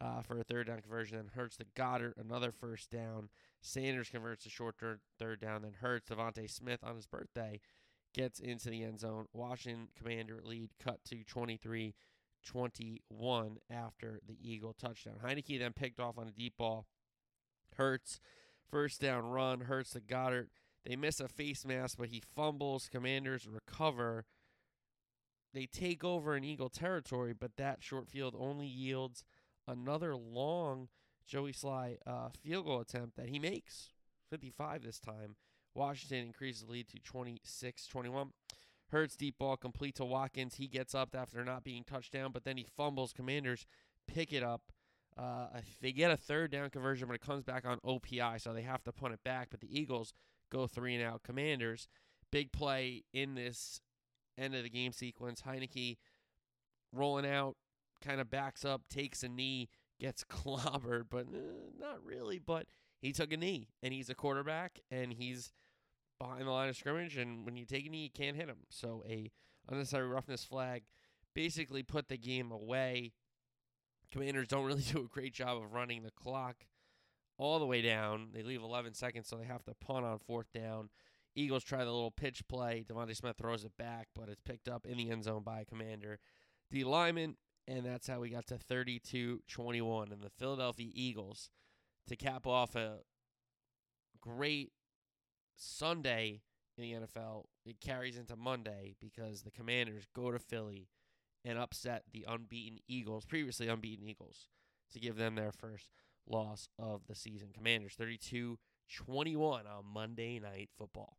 [0.00, 1.16] uh, for a third down conversion.
[1.16, 3.28] Then Hurts to Goedert, another first down.
[3.60, 4.76] Sanders converts a short
[5.18, 5.62] third, down.
[5.62, 7.60] Then Hurts, DeVonta Smith on his birthday,
[8.14, 9.26] gets into the end zone.
[9.32, 11.94] Washington Commander lead cut to 23
[12.44, 15.16] 21 after the Eagle touchdown.
[15.24, 16.86] Heinicke then picked off on a deep ball.
[17.76, 18.20] Hurts,
[18.70, 19.62] first down run.
[19.62, 20.48] Hurts to Goedert.
[20.84, 22.88] They miss a face mask, but he fumbles.
[22.90, 24.24] Commanders recover.
[25.52, 29.24] They take over in Eagle territory, but that short field only yields
[29.66, 30.88] another long
[31.26, 33.90] Joey Slye uh, field goal attempt that he makes.
[34.30, 35.36] 55 this time.
[35.74, 38.30] Washington increases the lead to 26 21.
[38.90, 40.56] Hurts deep ball complete to Watkins.
[40.56, 43.12] He gets up after not being touched down, but then he fumbles.
[43.12, 43.66] Commanders
[44.08, 44.72] pick it up.
[45.16, 45.46] Uh,
[45.80, 48.82] they get a third down conversion, but it comes back on OPI, so they have
[48.84, 49.48] to punt it back.
[49.50, 50.12] But the Eagles
[50.50, 51.22] go three and out.
[51.22, 51.88] Commanders,
[52.32, 53.80] big play in this
[54.36, 55.42] end of the game sequence.
[55.42, 55.98] Heinicke
[56.92, 57.56] rolling out,
[58.02, 59.68] kind of backs up, takes a knee,
[60.00, 62.38] gets clobbered, but uh, not really.
[62.38, 62.66] But
[63.00, 65.52] he took a knee, and he's a quarterback, and he's
[66.20, 68.58] behind the line of scrimmage, and when you take a knee, you can't hit him.
[68.68, 69.32] So a
[69.68, 70.82] unnecessary roughness flag
[71.34, 73.12] basically put the game away.
[74.12, 76.66] Commanders don't really do a great job of running the clock
[77.38, 78.28] all the way down.
[78.32, 80.90] They leave 11 seconds, so they have to punt on fourth down.
[81.34, 82.84] Eagles try the little pitch play.
[82.88, 86.18] DeVonta Smith throws it back, but it's picked up in the end zone by commander.
[86.70, 90.12] D lineman, and that's how we got to 32 21.
[90.12, 91.50] And the Philadelphia Eagles,
[92.08, 92.98] to cap off a
[94.20, 94.72] great
[95.60, 96.42] Sunday
[96.76, 100.88] in the NFL, it carries into Monday because the Commanders go to Philly
[101.44, 104.48] and upset the unbeaten Eagles, previously unbeaten Eagles,
[104.92, 105.90] to give them their first
[106.26, 107.48] loss of the season.
[107.54, 108.58] Commanders 32
[108.92, 111.16] 21 on Monday Night Football.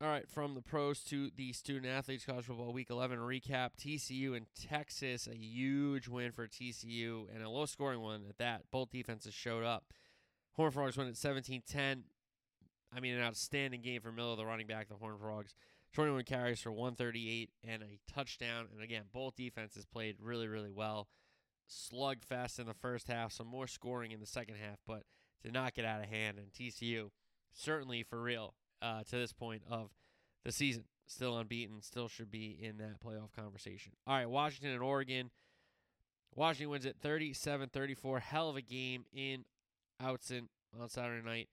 [0.00, 3.70] All right, from the pros to the student athletes, college football week 11 recap.
[3.78, 8.62] TCU and Texas, a huge win for TCU and a low scoring one at that.
[8.72, 9.92] Both defenses showed up.
[10.54, 12.04] Horn Frogs win at 17 10.
[12.94, 15.54] I mean, an outstanding game for Miller, the running back, the Horn Frogs.
[15.92, 18.66] 21 carries for 138 and a touchdown.
[18.72, 21.08] And again, both defenses played really, really well.
[21.68, 25.04] Slugfest in the first half, some more scoring in the second half, but
[25.42, 26.38] did not get out of hand.
[26.38, 27.10] And TCU,
[27.52, 29.90] certainly for real, uh, to this point of
[30.44, 33.92] the season, still unbeaten, still should be in that playoff conversation.
[34.06, 35.30] All right, Washington and Oregon.
[36.34, 38.20] Washington wins it 37 34.
[38.20, 39.44] Hell of a game in
[40.02, 40.48] Autzen
[40.80, 41.48] on Saturday night.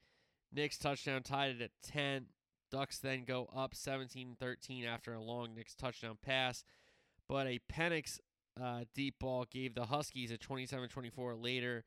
[0.53, 2.25] Nix touchdown tied it at 10.
[2.71, 6.63] Ducks then go up 17 13 after a long Nix touchdown pass.
[7.27, 8.19] But a Penix
[8.61, 11.83] uh, deep ball gave the Huskies a 27 24 later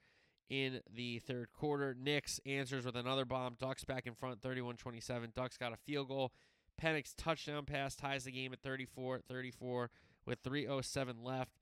[0.49, 1.97] in the third quarter.
[1.99, 3.57] Nix answers with another bomb.
[3.59, 5.33] Ducks back in front 31 27.
[5.35, 6.33] Ducks got a field goal.
[6.81, 9.91] Penix touchdown pass ties the game at 34 34
[10.27, 11.53] with 3.07 left.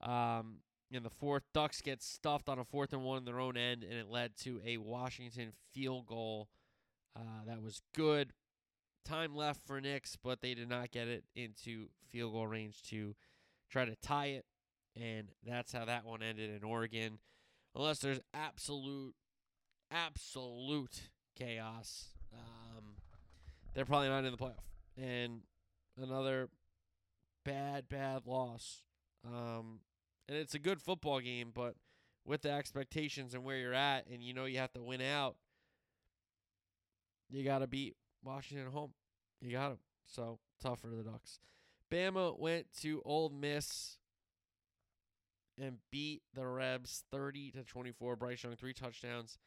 [0.00, 0.58] Um,
[0.90, 3.82] in the fourth, Ducks get stuffed on a fourth and one in their own end,
[3.82, 6.48] and it led to a Washington field goal
[7.16, 8.32] uh, that was good.
[9.04, 13.14] Time left for Nix, but they did not get it into field goal range to
[13.70, 14.44] try to tie it,
[14.94, 17.18] and that's how that one ended in Oregon.
[17.74, 19.14] Unless there's absolute,
[19.90, 22.96] absolute chaos, um,
[23.74, 24.64] they're probably not in the playoff.
[24.96, 25.42] And
[26.00, 26.48] another
[27.44, 28.82] bad, bad loss.
[29.24, 29.80] Um,
[30.28, 31.74] and it's a good football game, but
[32.24, 35.36] with the expectations and where you're at, and you know you have to win out,
[37.30, 38.92] you got to beat Washington at home.
[39.40, 39.78] You got them.
[40.06, 41.40] So tough for the Ducks.
[41.90, 43.98] Bama went to Ole Miss
[45.60, 48.16] and beat the Rebs 30 to 24.
[48.16, 49.38] Bryce Young three touchdowns.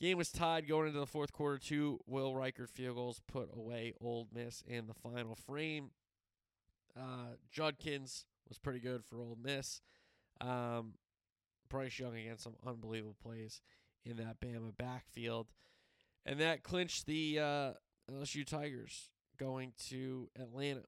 [0.00, 1.58] Game was tied going into the fourth quarter.
[1.58, 5.90] Two Will Reichard field goals put away Ole Miss in the final frame.
[6.96, 9.80] Uh, Judkins was pretty good for Ole Miss.
[10.40, 10.94] Um,
[11.68, 13.60] Bryce Young against some unbelievable plays
[14.04, 15.48] in that Bama backfield.
[16.24, 17.72] And that clinched the uh,
[18.10, 20.82] LSU Tigers going to Atlanta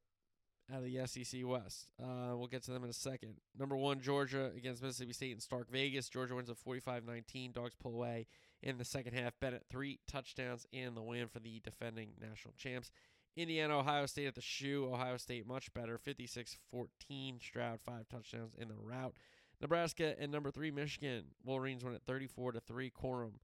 [0.73, 1.89] out of the SEC West.
[2.03, 3.35] Uh, we'll get to them in a second.
[3.59, 6.09] Number one, Georgia against Mississippi State in Stark Vegas.
[6.09, 7.53] Georgia wins at 45 19.
[7.53, 8.27] Dogs pull away
[8.63, 9.33] in the second half.
[9.41, 12.91] Bennett, three touchdowns in the win for the defending national champs.
[13.37, 14.91] Indiana, Ohio State at the shoe.
[14.93, 15.97] Ohio State much better.
[15.97, 17.39] 56 14.
[17.41, 19.15] Stroud, five touchdowns in the route.
[19.61, 21.25] Nebraska and number three Michigan.
[21.45, 22.91] Wolverines win at 34 to three.
[22.91, 23.35] Corum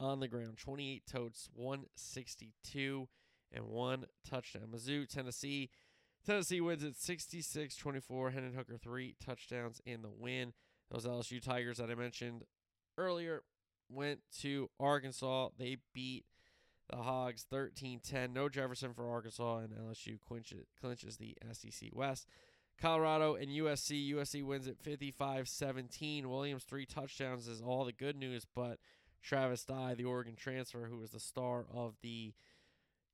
[0.00, 3.08] on the ground, 28 totes, 162
[3.52, 4.68] and one touchdown.
[4.72, 5.70] Mizzou, Tennessee.
[6.26, 8.32] Tennessee wins at 66-24.
[8.32, 10.52] Hendon Hooker three touchdowns in the win.
[10.90, 12.44] Those LSU Tigers that I mentioned
[12.96, 13.42] earlier
[13.88, 15.50] went to Arkansas.
[15.58, 16.24] They beat
[16.88, 18.32] the Hogs 13-10.
[18.32, 22.26] No Jefferson for Arkansas, and LSU clinches the SEC West.
[22.80, 24.12] Colorado and USC.
[24.12, 26.26] USC wins at 55-17.
[26.26, 28.78] Williams three touchdowns is all the good news, but
[29.22, 32.34] Travis Dye, the Oregon transfer, who was the star of the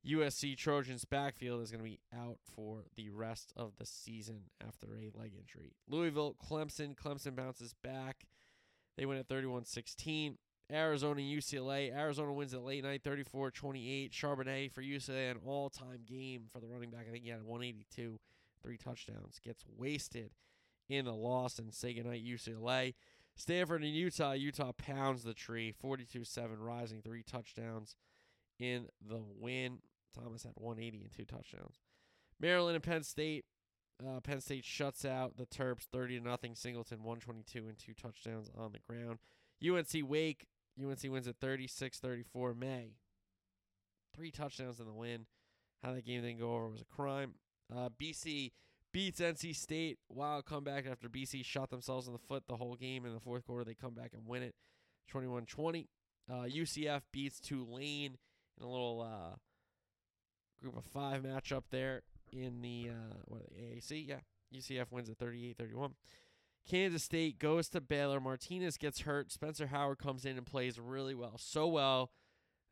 [0.06, 4.86] USC Trojans backfield, is going to be out for the rest of the season after
[4.96, 5.74] a leg injury.
[5.88, 6.96] Louisville, Clemson.
[6.96, 8.26] Clemson bounces back.
[8.96, 10.38] They win at 31 16.
[10.72, 11.94] Arizona, UCLA.
[11.94, 14.12] Arizona wins at late night 34 28.
[14.12, 17.06] Charbonnet for UCLA, an all time game for the running back.
[17.08, 18.18] I think he had 182,
[18.62, 19.40] three touchdowns.
[19.44, 20.30] Gets wasted
[20.88, 22.94] in the loss and say goodnight, UCLA.
[23.36, 24.32] Stanford and Utah.
[24.32, 27.96] Utah pounds the tree 42 7, rising three touchdowns
[28.58, 29.78] in the win.
[30.14, 31.80] Thomas had 180 and two touchdowns.
[32.38, 33.44] Maryland and Penn State.
[34.04, 36.54] Uh, Penn State shuts out the Terps 30 to nothing.
[36.54, 39.18] Singleton 122 and two touchdowns on the ground.
[39.62, 40.46] UNC Wake.
[40.82, 42.56] UNC wins at 36-34.
[42.56, 42.94] Maye.
[44.14, 45.26] Three touchdowns in the win.
[45.82, 47.34] How that game didn't go over was a crime.
[47.74, 48.52] Uh, BC
[48.92, 49.98] beats NC State.
[50.08, 53.04] Wild comeback after BC shot themselves in the foot the whole game.
[53.04, 54.54] In the fourth quarter, they come back and win it
[55.12, 55.86] 21-20.
[56.30, 58.16] Uh, UCF beats Tulane
[58.58, 59.36] in a little uh,
[60.60, 62.02] group of five matchup there
[62.32, 64.06] in the uh, what AAC.
[64.06, 64.20] Yeah,
[64.54, 65.92] UCF wins at 38-31.
[66.68, 68.20] Kansas State goes to Baylor.
[68.20, 69.32] Martinez gets hurt.
[69.32, 72.10] Spencer Howard comes in and plays really well, so well.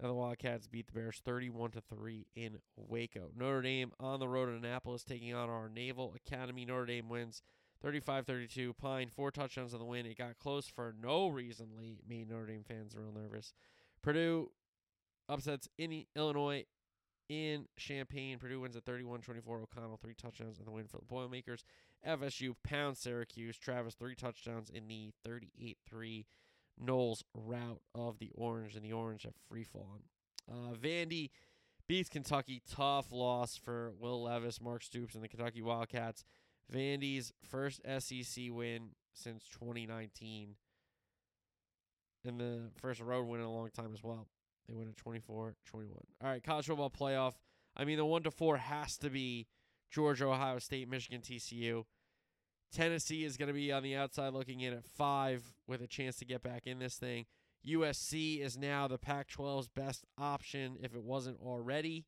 [0.00, 3.30] And the Wildcats beat the Bears 31 to 3 in Waco.
[3.36, 6.64] Notre Dame on the road in Annapolis taking on our Naval Academy.
[6.64, 7.42] Notre Dame wins
[7.84, 8.76] 35-32.
[8.76, 10.06] Pyne four touchdowns on the win.
[10.06, 11.70] It got close for no reason.
[12.08, 13.52] Made Notre Dame fans real nervous.
[14.02, 14.52] Purdue
[15.28, 16.64] upsets in Illinois
[17.28, 18.38] in Champaign.
[18.38, 19.62] Purdue wins at 31-24.
[19.62, 21.64] O'Connell three touchdowns in the win for the Boilermakers.
[22.06, 23.56] FSU pounds Syracuse.
[23.58, 26.24] Travis three touchdowns in the 38-3
[26.80, 30.02] Knowles route of the Orange, and the Orange have free fallen.
[30.50, 31.30] Uh, Vandy
[31.88, 32.62] beats Kentucky.
[32.70, 36.24] Tough loss for Will Levis, Mark Stoops, and the Kentucky Wildcats.
[36.72, 40.56] Vandy's first SEC win since 2019,
[42.24, 44.28] and the first road win in a long time as well.
[44.68, 45.96] They win at 24 21.
[46.22, 47.34] All right, college football playoff.
[47.76, 49.46] I mean, the 1 to 4 has to be
[49.90, 51.84] Georgia, Ohio State, Michigan, TCU.
[52.72, 56.16] Tennessee is going to be on the outside looking in at 5 with a chance
[56.16, 57.26] to get back in this thing.
[57.66, 62.06] USC is now the Pac 12's best option if it wasn't already.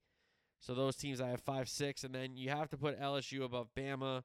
[0.61, 2.05] So those teams I have 5 6.
[2.05, 4.23] And then you have to put LSU above Bama.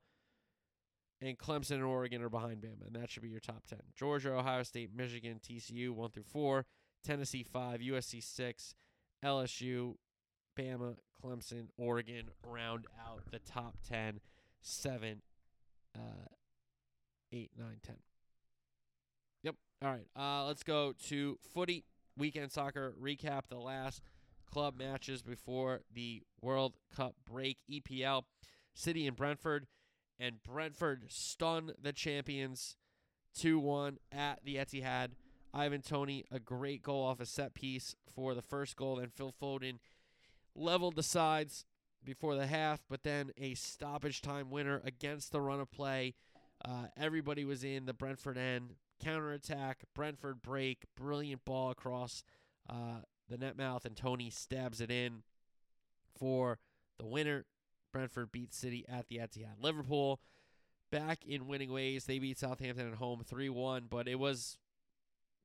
[1.22, 2.88] And Clemson and Oregon are behind Bama.
[2.88, 3.80] And that should be your top 10.
[3.96, 6.66] Georgia, Ohio State, Michigan, TCU, 1 through 4.
[7.06, 8.76] Tennessee 5, USC 6,
[9.24, 9.96] LSU,
[10.58, 14.20] Bama, Clemson, Oregon round out the top 10,
[14.60, 15.22] 7,
[15.96, 16.28] uh,
[17.32, 17.96] 8, 9, 10.
[19.44, 19.56] Yep.
[19.84, 20.08] All right.
[20.16, 21.86] Uh, let's go to footy,
[22.18, 24.02] weekend soccer, recap the last
[24.52, 27.58] club matches before the World Cup break.
[27.70, 28.24] EPL,
[28.74, 29.68] City and Brentford.
[30.20, 32.78] And Brentford stun the champions
[33.38, 35.10] 2 1 at the Etihad.
[35.54, 38.98] Ivan Toney, a great goal off a set piece for the first goal.
[38.98, 39.80] Then Phil Foden
[40.56, 41.66] leveled the sides
[42.06, 46.14] before the half, but then a stoppage time winner against the run of play.
[46.64, 48.76] Uh, everybody was in the Brentford end.
[49.04, 52.24] Counterattack, Brentford break, brilliant ball across
[52.70, 55.24] uh, the net mouth, and Toney stabs it in
[56.18, 56.60] for
[56.98, 57.46] the winner.
[57.92, 59.62] Brentford beats City at the Etihad.
[59.62, 60.20] Liverpool
[60.92, 62.06] back in winning ways.
[62.06, 64.58] They beat Southampton at home 3 1, but it was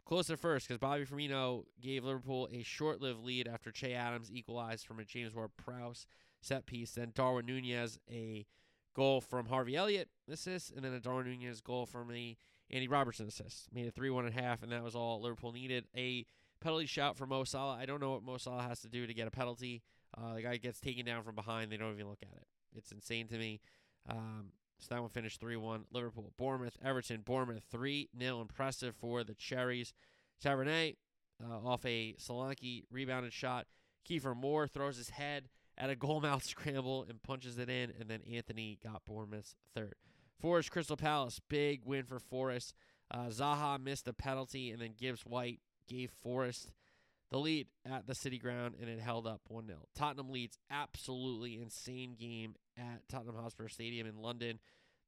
[0.05, 4.31] close at first because Bobby Firmino gave Liverpool a short lived lead after Che Adams
[4.33, 6.07] equalized from a James Ward Prowse
[6.41, 6.93] set piece.
[6.93, 8.47] Then Darwin Nunez a
[8.95, 12.36] goal from Harvey Elliott assist, and then a Darwin Nunez goal from a
[12.70, 13.68] Andy Robertson assist.
[13.72, 15.86] Made it 3 1 and a half, and that was all Liverpool needed.
[15.97, 16.24] A
[16.61, 17.78] penalty shout for Mo Salah.
[17.80, 19.82] I don't know what Mo Salah has to do to get a penalty.
[20.16, 21.70] Uh, the guy gets taken down from behind.
[21.70, 22.47] They don't even look at it.
[22.74, 23.61] It's insane to me.
[24.09, 25.84] Um, so that one finished 3 1.
[25.93, 28.41] Liverpool, Bournemouth, Everton, Bournemouth 3 0.
[28.41, 29.93] Impressive for the Cherries.
[30.41, 30.95] Tavernier
[31.43, 33.66] uh, off a Solanke rebounded shot.
[34.09, 35.49] Kiefer Moore throws his head
[35.81, 37.93] at a goal mouth scramble and punches it in.
[37.99, 39.95] And then Anthony got Bournemouth's third.
[40.39, 42.74] Forest Crystal Palace, big win for Forest.
[43.11, 46.70] Uh, Zaha missed a penalty, and then Gibbs White gave Forest
[47.31, 49.78] the lead at the City Ground, and it held up 1 0.
[49.95, 54.61] Tottenham Leeds absolutely insane game at Tottenham Hotspur Stadium in London.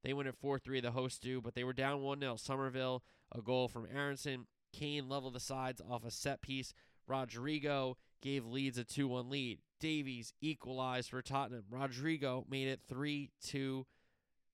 [0.03, 2.35] They win at 4 3, the hosts do, but they were down 1 0.
[2.35, 3.03] Summerville,
[3.33, 4.47] a goal from Aaronson.
[4.71, 6.73] Kane leveled the sides off a set piece.
[7.07, 9.59] Rodrigo gave Leeds a 2 1 lead.
[9.83, 11.65] Davies equalized for Tottenham.
[11.69, 13.85] Rodrigo made it 3 2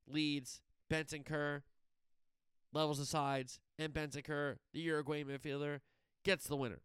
[0.07, 0.59] Leeds.
[0.91, 1.61] Bentancur
[2.73, 5.82] levels the sides, and Bentancur, the Uruguay midfielder,
[6.25, 6.82] gets the winner.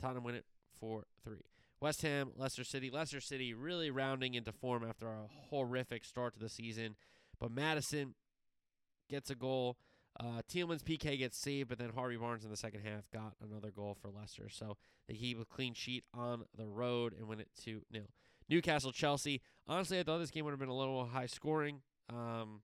[0.00, 0.46] Tottenham win it
[0.80, 1.36] 4 3.
[1.82, 2.88] West Ham, Leicester City.
[2.88, 6.96] Leicester City really rounding into form after a horrific start to the season.
[7.38, 8.14] But Maddison
[9.10, 9.76] gets a goal.
[10.20, 13.70] Uh, Tielemans PK gets saved, but then Harvey Barnes in the second half got another
[13.70, 14.50] goal for Leicester.
[14.50, 14.76] So
[15.08, 18.04] they keep a clean sheet on the road and win it 2 0.
[18.48, 19.40] Newcastle Chelsea.
[19.66, 21.80] Honestly, I thought this game would have been a little high scoring.
[22.10, 22.60] Um,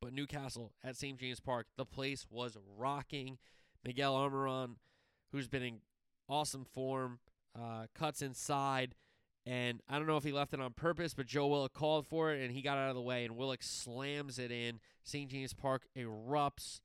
[0.00, 1.18] but Newcastle at St.
[1.18, 3.38] James Park, the place was rocking.
[3.84, 4.76] Miguel Almiron,
[5.32, 5.78] who's been in
[6.28, 7.18] awesome form,
[7.58, 8.94] uh, cuts inside.
[9.46, 12.32] And I don't know if he left it on purpose, but Joe Willock called for
[12.32, 13.24] it and he got out of the way.
[13.24, 14.80] And Willock slams it in.
[15.02, 15.30] St.
[15.30, 16.80] James Park erupts.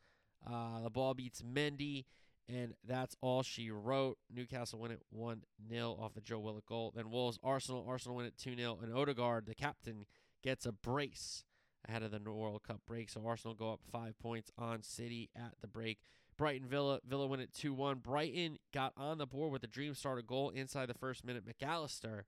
[0.46, 2.06] Uh, the ball beats Mendy.
[2.48, 4.18] And that's all she wrote.
[4.34, 6.94] Newcastle win it 1 0 off the Joe Willock goal.
[6.96, 7.86] Then Wolves, Arsenal.
[7.88, 8.80] Arsenal win it 2 0.
[8.84, 10.06] And Odegaard, the captain,
[10.44, 11.44] gets a brace
[11.88, 13.10] ahead of the World Cup break.
[13.10, 16.00] So Arsenal go up five points on City at the break.
[16.38, 17.00] Brighton Villa.
[17.08, 18.00] Villa win it 2 1.
[18.00, 21.46] Brighton got on the board with a Dream Starter goal inside the first minute.
[21.46, 22.26] Mac Allister,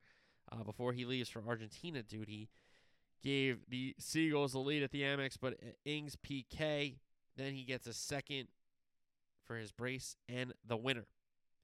[0.51, 2.49] uh, before he leaves for Argentina duty,
[3.23, 6.97] gave the Seagulls the lead at the Amex, but Ings PK.
[7.35, 8.47] Then he gets a second
[9.45, 11.05] for his brace and the winner.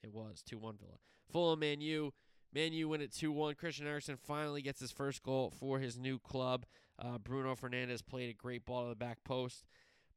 [0.03, 0.97] It was 2 1 Villa.
[1.31, 2.13] Fulham Man U.
[2.53, 3.55] Man U win it 2 1.
[3.55, 6.65] Christian Eriksen finally gets his first goal for his new club.
[6.99, 9.63] Uh, Bruno Fernandes played a great ball to the back post.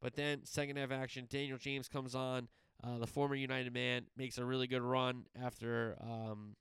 [0.01, 2.49] But then, second half action, Daniel James comes on.
[2.85, 6.55] Uh, the former United man makes a really good run after um,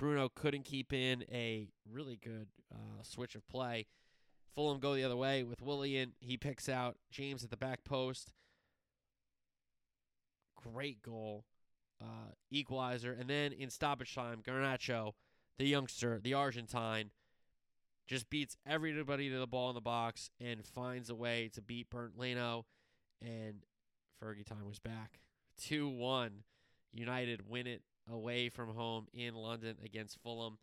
[0.00, 3.86] Bruno couldn't keep in a really good uh, switch of play.
[4.54, 6.14] Fulham go the other way with Willian.
[6.20, 8.32] He picks out James at the back post.
[10.56, 11.44] Great goal.
[12.00, 13.12] Uh, equalizer.
[13.12, 15.12] And then in stoppage time, Garnacho,
[15.58, 17.10] the youngster, the Argentine,
[18.08, 21.90] just beats everybody to the ball in the box and finds a way to beat
[21.90, 22.64] Bernd Leno.
[23.20, 23.66] And
[24.18, 25.20] Fergie time was back.
[25.60, 26.42] 2 1.
[26.94, 30.58] United win it away from home in London against Fulham.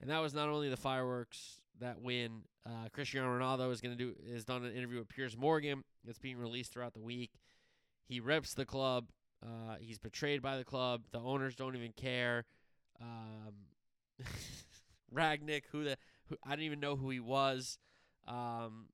[0.00, 2.42] And that was not only the fireworks that win.
[2.66, 5.84] Uh, Cristiano Ronaldo is going to do has done an interview with Piers Morgan.
[6.06, 7.32] It's being released throughout the week.
[8.06, 9.06] He reps the club.
[9.42, 11.02] Uh, he's betrayed by the club.
[11.12, 12.44] The owners don't even care.
[13.00, 14.24] Um,
[15.14, 15.96] Rangnick, who the
[16.28, 17.78] who, I didn't even know who he was.
[18.28, 18.86] Um,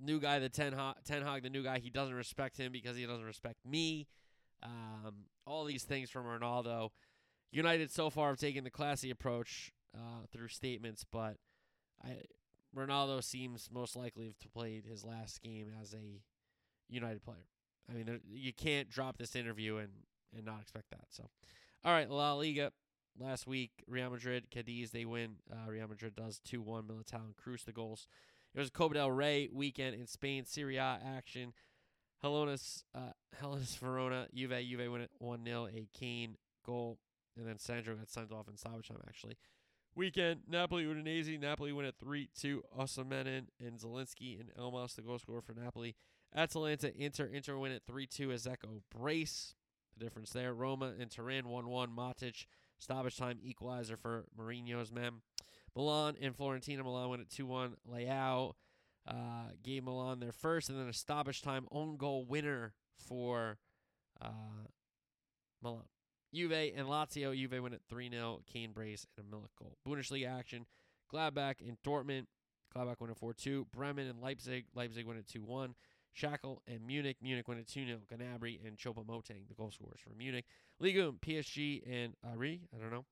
[0.00, 1.78] new guy, the Ten Hog, Ten Hag, the new guy.
[1.78, 4.06] He doesn't respect him because he doesn't respect me.
[4.62, 6.90] Um, all these things from Ronaldo.
[7.56, 11.38] United so far have taken the classy approach uh, through statements, but
[12.04, 12.18] I
[12.76, 16.20] Ronaldo seems most likely to play his last game as a
[16.90, 17.46] United player.
[17.90, 19.88] I mean, there, you can't drop this interview and
[20.36, 21.06] and not expect that.
[21.08, 21.30] So,
[21.82, 22.72] all right, La Liga.
[23.18, 25.36] Last week, Real Madrid, Cadiz, they win.
[25.50, 26.82] Uh, Real Madrid does 2 1.
[26.82, 28.06] Militao and Kroos the goals.
[28.54, 30.44] It was Copa del Rey weekend in Spain.
[30.44, 31.54] Serie A action.
[32.20, 35.68] Hellas, uh, Hellas Verona, Juve, Juve win it 1 0.
[35.74, 36.98] A Kean goal.
[37.36, 39.36] And then Sandro got sent off in stoppage time, actually.
[39.94, 41.40] Weekend, Napoli, Udinese.
[41.40, 42.62] Napoli win at 3 2.
[42.78, 45.96] Osimhen and Zielinski and Elmas, the goal scorer for Napoli.
[46.34, 47.24] Atalanta, Inter.
[47.24, 48.28] Inter win at 3 2.
[48.28, 49.54] Dzeko brace.
[49.96, 50.52] The difference there.
[50.52, 51.90] Roma and Turin 1 1.
[51.90, 52.46] Matic
[52.78, 55.22] Stoppage time equalizer for Mourinho's men.
[55.74, 56.84] Milan and Fiorentina.
[56.84, 57.76] Milan win at 2 1.
[57.90, 58.52] Leao
[59.08, 63.58] uh, gave Milan their first, and then a stoppage time own goal winner for
[64.20, 64.66] uh,
[65.62, 65.84] Milan.
[66.36, 67.34] Juve and Lazio.
[67.34, 68.40] Juve win at 3 0.
[68.46, 69.76] Kean brace and a goal.
[69.86, 70.66] Bundesliga action.
[71.12, 72.26] Gladbach and Dortmund.
[72.74, 73.66] Gladbach win at 4 2.
[73.72, 74.66] Bremen and Leipzig.
[74.74, 75.74] Leipzig win at 2 1.
[76.16, 77.16] Schalke and Munich.
[77.22, 77.98] Munich win at 2 0.
[78.12, 80.46] Gnabry and Choupo-Moting, the goal scorers for Munich.
[80.80, 83.04] Ligue 1, PSG and Ari, I don't know.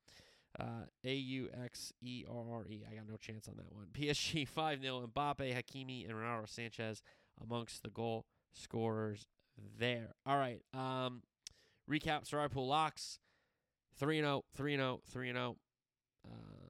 [0.59, 2.85] Uh, A U X E R R E.
[2.91, 3.87] I got no chance on that one.
[3.93, 5.11] PSG 5 0.
[5.15, 7.01] Mbappe, Hakimi, and Renato Sanches
[7.43, 9.27] amongst the goal scorers
[9.79, 10.15] there.
[10.25, 10.63] All right.
[10.73, 11.23] Um,
[11.91, 13.19] recap Sorry Pool locks
[13.99, 15.57] 3 0, 3 0, 3 0.
[16.27, 16.65] Uh,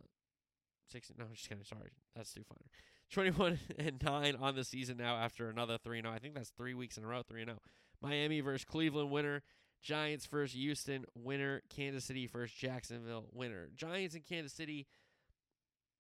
[0.91, 1.17] 16.
[1.19, 1.65] No, I'm just kidding.
[1.65, 1.91] Sorry.
[2.15, 2.67] That's too funny.
[3.13, 6.13] 21 and 9 on the season now after another 3 0.
[6.13, 7.59] I think that's three weeks in a row, 3 0.
[8.01, 9.43] Miami versus Cleveland winner.
[9.83, 11.63] Giants versus Houston winner.
[11.75, 13.69] Kansas City versus Jacksonville winner.
[13.75, 14.87] Giants and Kansas City,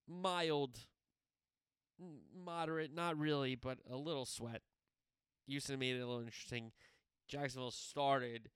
[0.09, 0.79] mild,
[2.35, 4.63] moderate, not really, but a little sweat.
[5.47, 6.73] Houston made it a little interesting.
[7.29, 8.49] Jacksonville started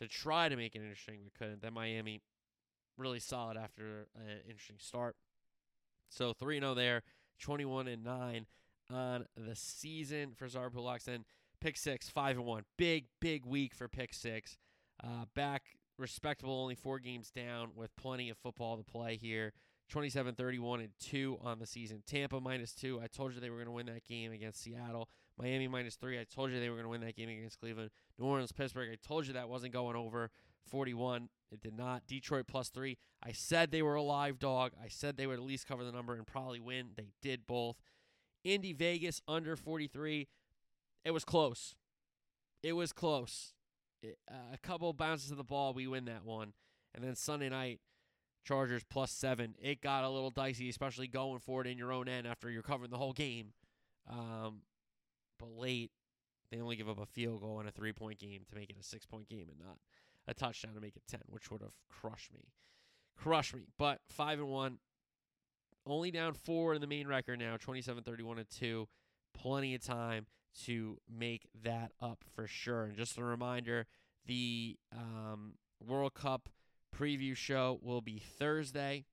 [0.00, 1.62] to try to make it interesting, but couldn't.
[1.62, 2.20] Then Miami,
[2.96, 5.16] really solid after an interesting start.
[6.10, 7.02] So 3 0 there.
[7.40, 8.46] 21 and 9
[8.90, 11.04] on the season for Zara Pulox.
[11.04, 11.24] Then
[11.60, 12.64] pick six, five and one.
[12.76, 14.56] Big, big week for pick six.
[15.02, 15.62] Uh, back
[15.98, 19.52] respectable, only four games down with plenty of football to play here.
[19.88, 22.02] 27 31 and 2 on the season.
[22.06, 23.00] Tampa minus 2.
[23.02, 25.08] I told you they were going to win that game against Seattle.
[25.38, 26.18] Miami minus 3.
[26.18, 27.90] I told you they were going to win that game against Cleveland.
[28.18, 28.88] New Orleans Pittsburgh.
[28.90, 30.30] I told you that wasn't going over
[30.70, 31.28] 41.
[31.52, 32.06] It did not.
[32.06, 32.96] Detroit plus 3.
[33.22, 34.72] I said they were a live dog.
[34.82, 36.90] I said they would at least cover the number and probably win.
[36.96, 37.76] They did both.
[38.44, 40.28] Indy Vegas under 43.
[41.04, 41.74] It was close.
[42.62, 43.52] It was close.
[44.02, 46.52] It, uh, a couple bounces of the ball, we win that one.
[46.94, 47.80] And then Sunday night,
[48.46, 49.54] Chargers plus seven.
[49.60, 52.62] It got a little dicey, especially going for it in your own end after you're
[52.62, 53.52] covering the whole game.
[54.08, 54.60] Um,
[55.38, 55.90] but late,
[56.50, 58.76] they only give up a field goal in a three point game to make it
[58.78, 59.78] a six point game and not
[60.28, 62.48] a touchdown to make it 10, which would have crushed me.
[63.16, 63.62] Crushed me.
[63.78, 64.78] But 5 and 1,
[65.86, 68.88] only down four in the main record now 27 31 and 2.
[69.34, 70.26] Plenty of time
[70.64, 72.84] to make that up for sure.
[72.84, 73.86] And just a reminder
[74.26, 76.48] the um, World Cup
[76.96, 79.04] preview show will be Thursday,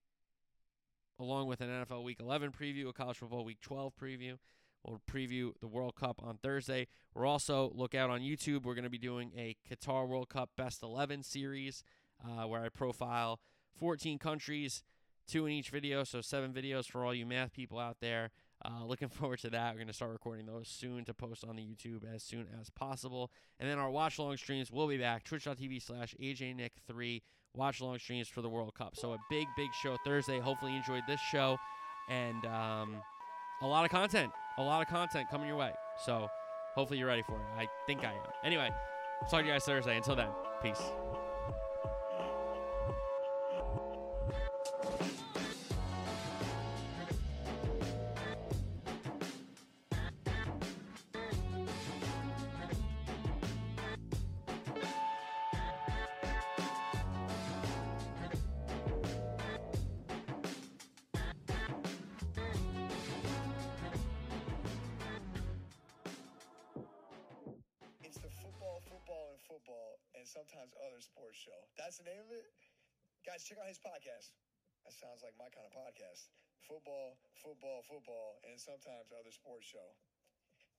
[1.18, 4.38] along with an NFL Week 11 preview, a College Football Week 12 preview.
[4.84, 6.88] We'll preview the World Cup on Thursday.
[7.14, 8.64] We're also look out on YouTube.
[8.64, 11.82] We're going to be doing a Qatar World Cup Best 11 series
[12.24, 13.40] uh, where I profile
[13.78, 14.82] 14 countries,
[15.26, 18.30] two in each video, so seven videos for all you math people out there.
[18.64, 19.72] Uh, looking forward to that.
[19.72, 22.70] We're going to start recording those soon to post on the YouTube as soon as
[22.70, 23.30] possible.
[23.58, 25.24] And then our watch long streams will be back.
[25.24, 27.22] Twitch.tv slash AJNick3.
[27.56, 28.96] Watch long streams for the World Cup.
[28.96, 30.40] So a big, big show Thursday.
[30.40, 31.56] Hopefully you enjoyed this show.
[32.08, 32.96] And um,
[33.62, 34.32] a lot of content.
[34.58, 35.72] A lot of content coming your way.
[36.04, 36.28] So
[36.74, 37.42] hopefully you're ready for it.
[37.58, 38.30] I think I am.
[38.44, 38.70] Anyway,
[39.30, 39.96] talk to you guys Thursday.
[39.96, 40.28] Until then,
[40.62, 40.82] peace.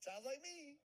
[0.06, 0.78] Sounds like me.